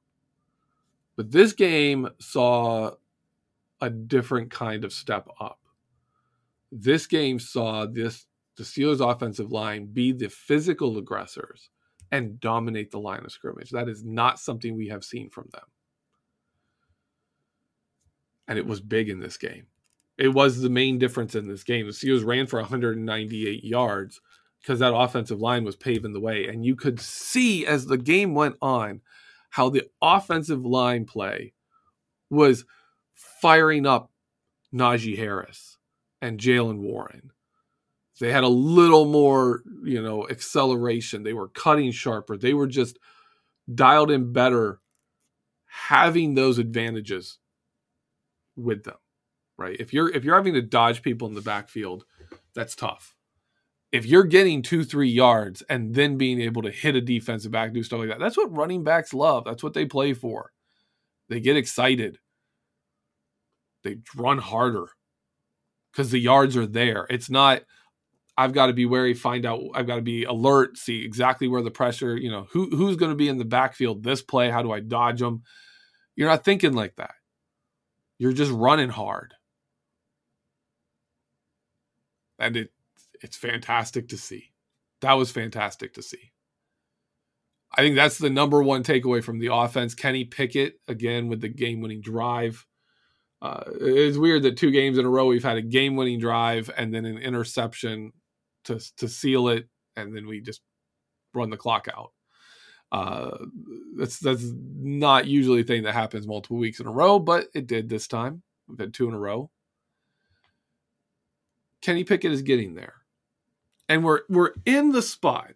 But 1.17 1.31
this 1.31 1.51
game 1.51 2.07
saw 2.19 2.91
a 3.81 3.89
different 3.89 4.51
kind 4.51 4.85
of 4.85 4.93
step 4.93 5.27
up 5.39 5.61
this 6.71 7.05
game 7.05 7.39
saw 7.39 7.85
this 7.85 8.25
the 8.57 8.63
Steelers 8.63 9.07
offensive 9.07 9.51
line 9.51 9.85
be 9.87 10.11
the 10.11 10.29
physical 10.29 10.97
aggressors 10.97 11.69
and 12.11 12.39
dominate 12.39 12.91
the 12.91 12.99
line 12.99 13.23
of 13.23 13.31
scrimmage. 13.31 13.71
That 13.71 13.89
is 13.89 14.03
not 14.03 14.39
something 14.39 14.75
we 14.75 14.87
have 14.89 15.03
seen 15.03 15.29
from 15.29 15.49
them. 15.53 15.63
And 18.47 18.59
it 18.59 18.65
was 18.65 18.81
big 18.81 19.09
in 19.09 19.19
this 19.19 19.37
game. 19.37 19.67
It 20.21 20.35
was 20.35 20.61
the 20.61 20.69
main 20.69 20.99
difference 20.99 21.33
in 21.33 21.47
this 21.47 21.63
game. 21.63 21.87
The 21.87 21.91
Steelers 21.91 22.23
ran 22.23 22.45
for 22.45 22.59
198 22.59 23.63
yards 23.63 24.21
because 24.61 24.77
that 24.77 24.95
offensive 24.95 25.41
line 25.41 25.63
was 25.63 25.75
paving 25.75 26.13
the 26.13 26.19
way. 26.19 26.45
And 26.45 26.63
you 26.63 26.75
could 26.75 26.99
see 26.99 27.65
as 27.65 27.87
the 27.87 27.97
game 27.97 28.35
went 28.35 28.55
on 28.61 29.01
how 29.49 29.69
the 29.69 29.89
offensive 29.99 30.63
line 30.63 31.05
play 31.05 31.53
was 32.29 32.65
firing 33.15 33.87
up 33.87 34.11
Najee 34.71 35.17
Harris 35.17 35.79
and 36.21 36.39
Jaylen 36.39 36.81
Warren. 36.81 37.31
They 38.19 38.31
had 38.31 38.43
a 38.43 38.47
little 38.47 39.05
more, 39.05 39.63
you 39.83 40.03
know, 40.03 40.29
acceleration. 40.29 41.23
They 41.23 41.33
were 41.33 41.47
cutting 41.47 41.91
sharper. 41.91 42.37
They 42.37 42.53
were 42.53 42.67
just 42.67 42.99
dialed 43.73 44.11
in 44.11 44.31
better 44.31 44.79
having 45.65 46.35
those 46.35 46.59
advantages 46.59 47.39
with 48.55 48.83
them, 48.83 48.97
right? 49.61 49.77
If 49.79 49.93
you're 49.93 50.09
if 50.09 50.23
you're 50.23 50.35
having 50.35 50.53
to 50.55 50.61
dodge 50.61 51.01
people 51.01 51.27
in 51.27 51.33
the 51.33 51.41
backfield, 51.41 52.05
that's 52.53 52.75
tough. 52.75 53.15
If 53.91 54.05
you're 54.05 54.23
getting 54.23 54.61
two, 54.61 54.83
three 54.83 55.09
yards 55.09 55.61
and 55.63 55.93
then 55.93 56.17
being 56.17 56.39
able 56.41 56.61
to 56.61 56.71
hit 56.71 56.95
a 56.95 57.01
defensive 57.01 57.51
back, 57.51 57.73
do 57.73 57.83
stuff 57.83 57.99
like 57.99 58.09
that, 58.09 58.19
that's 58.19 58.37
what 58.37 58.55
running 58.55 58.83
backs 58.83 59.13
love. 59.13 59.43
That's 59.45 59.63
what 59.63 59.73
they 59.73 59.85
play 59.85 60.13
for. 60.13 60.51
They 61.29 61.39
get 61.39 61.57
excited. 61.57 62.17
They 63.83 63.97
run 64.15 64.37
harder 64.37 64.87
because 65.91 66.11
the 66.11 66.19
yards 66.19 66.55
are 66.55 66.67
there. 66.67 67.05
It's 67.09 67.29
not 67.29 67.63
I've 68.37 68.53
got 68.53 68.67
to 68.67 68.73
be 68.73 68.85
wary, 68.85 69.13
find 69.13 69.45
out. 69.45 69.61
I've 69.75 69.87
got 69.87 69.97
to 69.97 70.01
be 70.01 70.23
alert, 70.23 70.77
see 70.77 71.03
exactly 71.03 71.47
where 71.47 71.61
the 71.61 71.71
pressure. 71.71 72.15
You 72.15 72.31
know, 72.31 72.47
who 72.51 72.69
who's 72.75 72.95
going 72.95 73.11
to 73.11 73.15
be 73.17 73.27
in 73.27 73.37
the 73.37 73.45
backfield 73.45 74.03
this 74.03 74.21
play? 74.21 74.49
How 74.49 74.63
do 74.63 74.71
I 74.71 74.79
dodge 74.79 75.19
them? 75.19 75.43
You're 76.15 76.29
not 76.29 76.43
thinking 76.43 76.73
like 76.73 76.95
that. 76.95 77.13
You're 78.17 78.33
just 78.33 78.51
running 78.51 78.89
hard, 78.89 79.33
and 82.41 82.57
it 82.57 82.71
it's 83.21 83.37
fantastic 83.37 84.09
to 84.09 84.17
see. 84.17 84.51
That 85.01 85.13
was 85.13 85.31
fantastic 85.31 85.93
to 85.93 86.01
see. 86.01 86.31
I 87.73 87.81
think 87.81 87.95
that's 87.95 88.17
the 88.17 88.29
number 88.29 88.61
one 88.61 88.83
takeaway 88.83 89.23
from 89.23 89.39
the 89.39 89.53
offense. 89.53 89.95
Kenny 89.95 90.25
Pickett 90.25 90.79
again 90.87 91.29
with 91.29 91.39
the 91.39 91.47
game-winning 91.47 92.01
drive. 92.01 92.65
Uh, 93.41 93.63
it's 93.79 94.17
weird 94.17 94.43
that 94.43 94.57
two 94.57 94.71
games 94.71 94.97
in 94.97 95.05
a 95.05 95.09
row 95.09 95.25
we've 95.25 95.43
had 95.43 95.57
a 95.57 95.61
game-winning 95.61 96.19
drive 96.19 96.69
and 96.77 96.93
then 96.93 97.05
an 97.05 97.17
interception 97.17 98.11
to 98.65 98.79
to 98.97 99.07
seal 99.07 99.47
it, 99.47 99.67
and 99.95 100.15
then 100.15 100.27
we 100.27 100.41
just 100.41 100.61
run 101.33 101.49
the 101.49 101.57
clock 101.57 101.87
out. 101.95 102.11
Uh, 102.91 103.37
that's 103.97 104.19
that's 104.19 104.51
not 104.77 105.25
usually 105.25 105.61
a 105.61 105.63
thing 105.63 105.83
that 105.83 105.93
happens 105.93 106.27
multiple 106.27 106.57
weeks 106.57 106.79
in 106.79 106.87
a 106.87 106.91
row, 106.91 107.19
but 107.19 107.47
it 107.53 107.67
did 107.67 107.87
this 107.87 108.07
time. 108.07 108.43
We've 108.67 108.79
had 108.79 108.93
two 108.93 109.07
in 109.07 109.13
a 109.13 109.19
row. 109.19 109.49
Kenny 111.81 112.03
Pickett 112.03 112.31
is 112.31 112.41
getting 112.41 112.75
there, 112.75 112.95
and 113.89 114.03
we're 114.03 114.21
we're 114.29 114.53
in 114.65 114.91
the 114.91 115.01
spot 115.01 115.53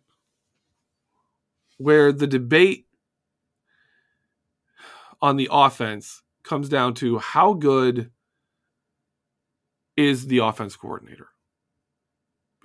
where 1.78 2.12
the 2.12 2.28
debate 2.28 2.88
on 5.22 5.36
the 5.36 5.50
offense 5.52 6.24
comes 6.44 6.70
down 6.70 6.94
to 6.96 7.18
how 7.20 7.54
good 7.54 8.12
is 9.98 10.28
the 10.28 10.40
offense 10.40 10.76
coordinator 10.76 11.30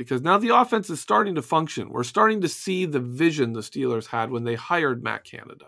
because 0.00 0.22
now 0.22 0.38
the 0.38 0.48
offense 0.48 0.88
is 0.88 0.98
starting 0.98 1.34
to 1.34 1.42
function. 1.42 1.90
We're 1.90 2.04
starting 2.04 2.40
to 2.40 2.48
see 2.48 2.86
the 2.86 3.00
vision 3.00 3.52
the 3.52 3.60
Steelers 3.60 4.06
had 4.06 4.30
when 4.30 4.44
they 4.44 4.54
hired 4.54 5.04
Matt 5.04 5.24
Canada. 5.24 5.66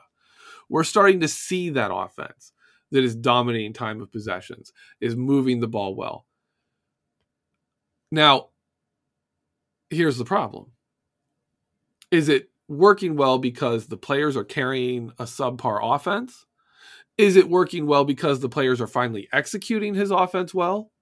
We're 0.70 0.84
starting 0.84 1.20
to 1.20 1.28
see 1.28 1.68
that 1.68 1.92
offense 1.92 2.54
that 2.92 3.04
is 3.04 3.14
dominating 3.14 3.74
time 3.74 4.00
of 4.00 4.10
possessions, 4.10 4.72
is 5.02 5.14
moving 5.14 5.60
the 5.60 5.68
ball 5.68 5.94
well. 5.94 6.24
Now, 8.12 8.50
here's 9.90 10.18
the 10.18 10.24
problem. 10.24 10.70
Is 12.12 12.28
it 12.28 12.50
working 12.68 13.16
well 13.16 13.38
because 13.38 13.88
the 13.88 13.96
players 13.96 14.36
are 14.36 14.44
carrying 14.44 15.10
a 15.18 15.24
subpar 15.24 15.80
offense? 15.82 16.46
Is 17.18 17.34
it 17.34 17.48
working 17.48 17.86
well 17.86 18.04
because 18.04 18.38
the 18.38 18.48
players 18.48 18.80
are 18.80 18.86
finally 18.86 19.28
executing 19.32 19.94
his 19.94 20.12
offense 20.12 20.54
well? 20.54 20.92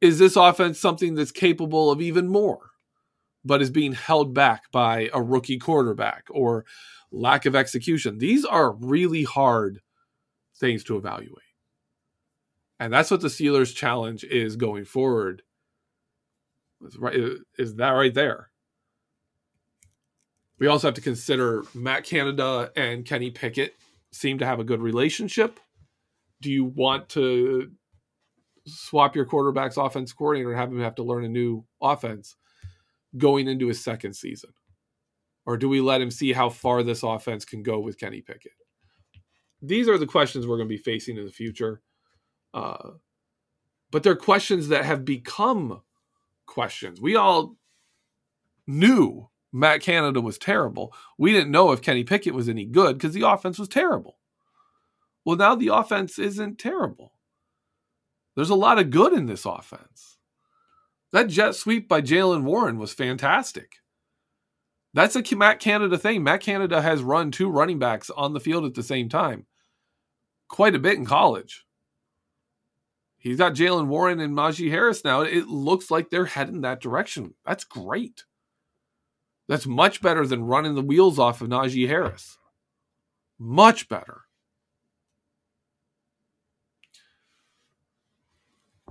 is 0.00 0.18
this 0.18 0.36
offense 0.36 0.78
something 0.78 1.14
that's 1.14 1.32
capable 1.32 1.90
of 1.90 2.00
even 2.00 2.28
more, 2.28 2.70
but 3.44 3.60
is 3.60 3.70
being 3.70 3.92
held 3.92 4.34
back 4.34 4.70
by 4.72 5.10
a 5.12 5.22
rookie 5.22 5.58
quarterback 5.58 6.24
or 6.30 6.64
lack 7.12 7.46
of 7.46 7.54
execution? 7.54 8.18
These 8.18 8.44
are 8.44 8.72
really 8.72 9.24
hard 9.24 9.80
things 10.56 10.84
to 10.84 10.96
evaluate. 10.96 11.44
And 12.78 12.92
that's 12.92 13.10
what 13.10 13.20
the 13.20 13.28
Steelers' 13.28 13.74
challenge 13.74 14.24
is 14.24 14.56
going 14.56 14.86
forward. 14.86 15.42
Is, 16.86 16.96
right, 16.96 17.16
is 17.58 17.74
that 17.76 17.90
right 17.90 18.14
there? 18.14 18.50
We 20.58 20.66
also 20.66 20.88
have 20.88 20.94
to 20.94 21.00
consider 21.00 21.64
Matt 21.74 22.04
Canada 22.04 22.70
and 22.76 23.04
Kenny 23.04 23.30
Pickett 23.30 23.76
seem 24.12 24.38
to 24.38 24.46
have 24.46 24.60
a 24.60 24.64
good 24.64 24.80
relationship. 24.80 25.58
Do 26.42 26.50
you 26.50 26.64
want 26.64 27.08
to 27.10 27.70
swap 28.66 29.16
your 29.16 29.24
quarterback's 29.24 29.76
offense 29.76 30.12
coordinator 30.12 30.50
and 30.50 30.60
have 30.60 30.70
him 30.70 30.80
have 30.80 30.94
to 30.96 31.02
learn 31.02 31.24
a 31.24 31.28
new 31.28 31.64
offense 31.80 32.36
going 33.16 33.48
into 33.48 33.68
his 33.68 33.82
second 33.82 34.14
season? 34.14 34.50
Or 35.46 35.56
do 35.56 35.68
we 35.68 35.80
let 35.80 36.00
him 36.00 36.10
see 36.10 36.32
how 36.32 36.50
far 36.50 36.82
this 36.82 37.02
offense 37.02 37.44
can 37.44 37.62
go 37.62 37.80
with 37.80 37.98
Kenny 37.98 38.20
Pickett? 38.20 38.52
These 39.62 39.88
are 39.88 39.98
the 39.98 40.06
questions 40.06 40.46
we're 40.46 40.56
going 40.56 40.68
to 40.68 40.74
be 40.74 40.82
facing 40.82 41.16
in 41.16 41.24
the 41.24 41.32
future. 41.32 41.80
Uh, 42.52 42.90
but 43.90 44.02
they're 44.02 44.16
questions 44.16 44.68
that 44.68 44.84
have 44.84 45.04
become 45.04 45.80
questions. 46.50 47.00
We 47.00 47.16
all 47.16 47.56
knew 48.66 49.28
Matt 49.52 49.80
Canada 49.80 50.20
was 50.20 50.38
terrible. 50.38 50.94
We 51.18 51.32
didn't 51.32 51.50
know 51.50 51.72
if 51.72 51.80
Kenny 51.80 52.04
Pickett 52.04 52.34
was 52.34 52.48
any 52.48 52.66
good 52.66 52.98
because 52.98 53.14
the 53.14 53.28
offense 53.28 53.58
was 53.58 53.68
terrible. 53.68 54.18
Well, 55.24 55.36
now 55.36 55.54
the 55.54 55.68
offense 55.68 56.18
isn't 56.18 56.58
terrible. 56.58 57.12
There's 58.36 58.50
a 58.50 58.54
lot 58.54 58.78
of 58.78 58.90
good 58.90 59.12
in 59.12 59.26
this 59.26 59.44
offense. 59.44 60.18
That 61.12 61.28
jet 61.28 61.54
sweep 61.54 61.88
by 61.88 62.02
Jaylen 62.02 62.44
Warren 62.44 62.78
was 62.78 62.92
fantastic. 62.92 63.76
That's 64.94 65.16
a 65.16 65.36
Matt 65.36 65.60
Canada 65.60 65.98
thing. 65.98 66.22
Matt 66.22 66.40
Canada 66.40 66.82
has 66.82 67.02
run 67.02 67.30
two 67.30 67.48
running 67.48 67.78
backs 67.78 68.10
on 68.10 68.32
the 68.32 68.40
field 68.40 68.64
at 68.64 68.74
the 68.74 68.82
same 68.82 69.08
time 69.08 69.46
quite 70.50 70.74
a 70.74 70.80
bit 70.80 70.98
in 70.98 71.06
college. 71.06 71.64
He's 73.20 73.38
got 73.38 73.54
Jaylen 73.54 73.86
Warren 73.86 74.18
and 74.18 74.36
Najee 74.36 74.70
Harris 74.70 75.04
now. 75.04 75.20
It 75.20 75.46
looks 75.46 75.90
like 75.90 76.10
they're 76.10 76.24
heading 76.24 76.62
that 76.62 76.80
direction. 76.80 77.34
That's 77.46 77.64
great. 77.64 78.24
That's 79.46 79.66
much 79.66 80.00
better 80.00 80.26
than 80.26 80.44
running 80.44 80.74
the 80.74 80.82
wheels 80.82 81.18
off 81.18 81.40
of 81.40 81.48
Najee 81.48 81.86
Harris. 81.86 82.38
Much 83.38 83.88
better. 83.88 84.22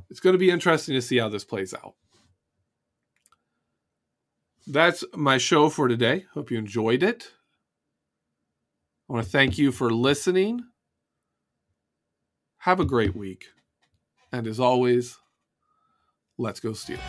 it's 0.09 0.19
going 0.19 0.34
to 0.34 0.39
be 0.39 0.49
interesting 0.49 0.95
to 0.95 1.01
see 1.01 1.17
how 1.17 1.30
this 1.30 1.45
plays 1.45 1.73
out. 1.73 1.95
That's 4.67 5.03
my 5.13 5.38
show 5.38 5.69
for 5.69 5.88
today. 5.88 6.25
Hope 6.34 6.51
you 6.51 6.57
enjoyed 6.57 7.03
it. 7.03 7.32
I 9.09 9.13
want 9.13 9.25
to 9.25 9.32
thank 9.32 9.57
you 9.57 9.71
for 9.71 9.89
listening. 9.91 10.63
Have 12.59 12.80
a 12.80 12.86
great 12.86 13.15
week. 13.15 13.47
And 14.32 14.47
as 14.47 14.59
always, 14.59 15.17
let's 16.38 16.59
go 16.59 16.73
steal. 16.73 16.99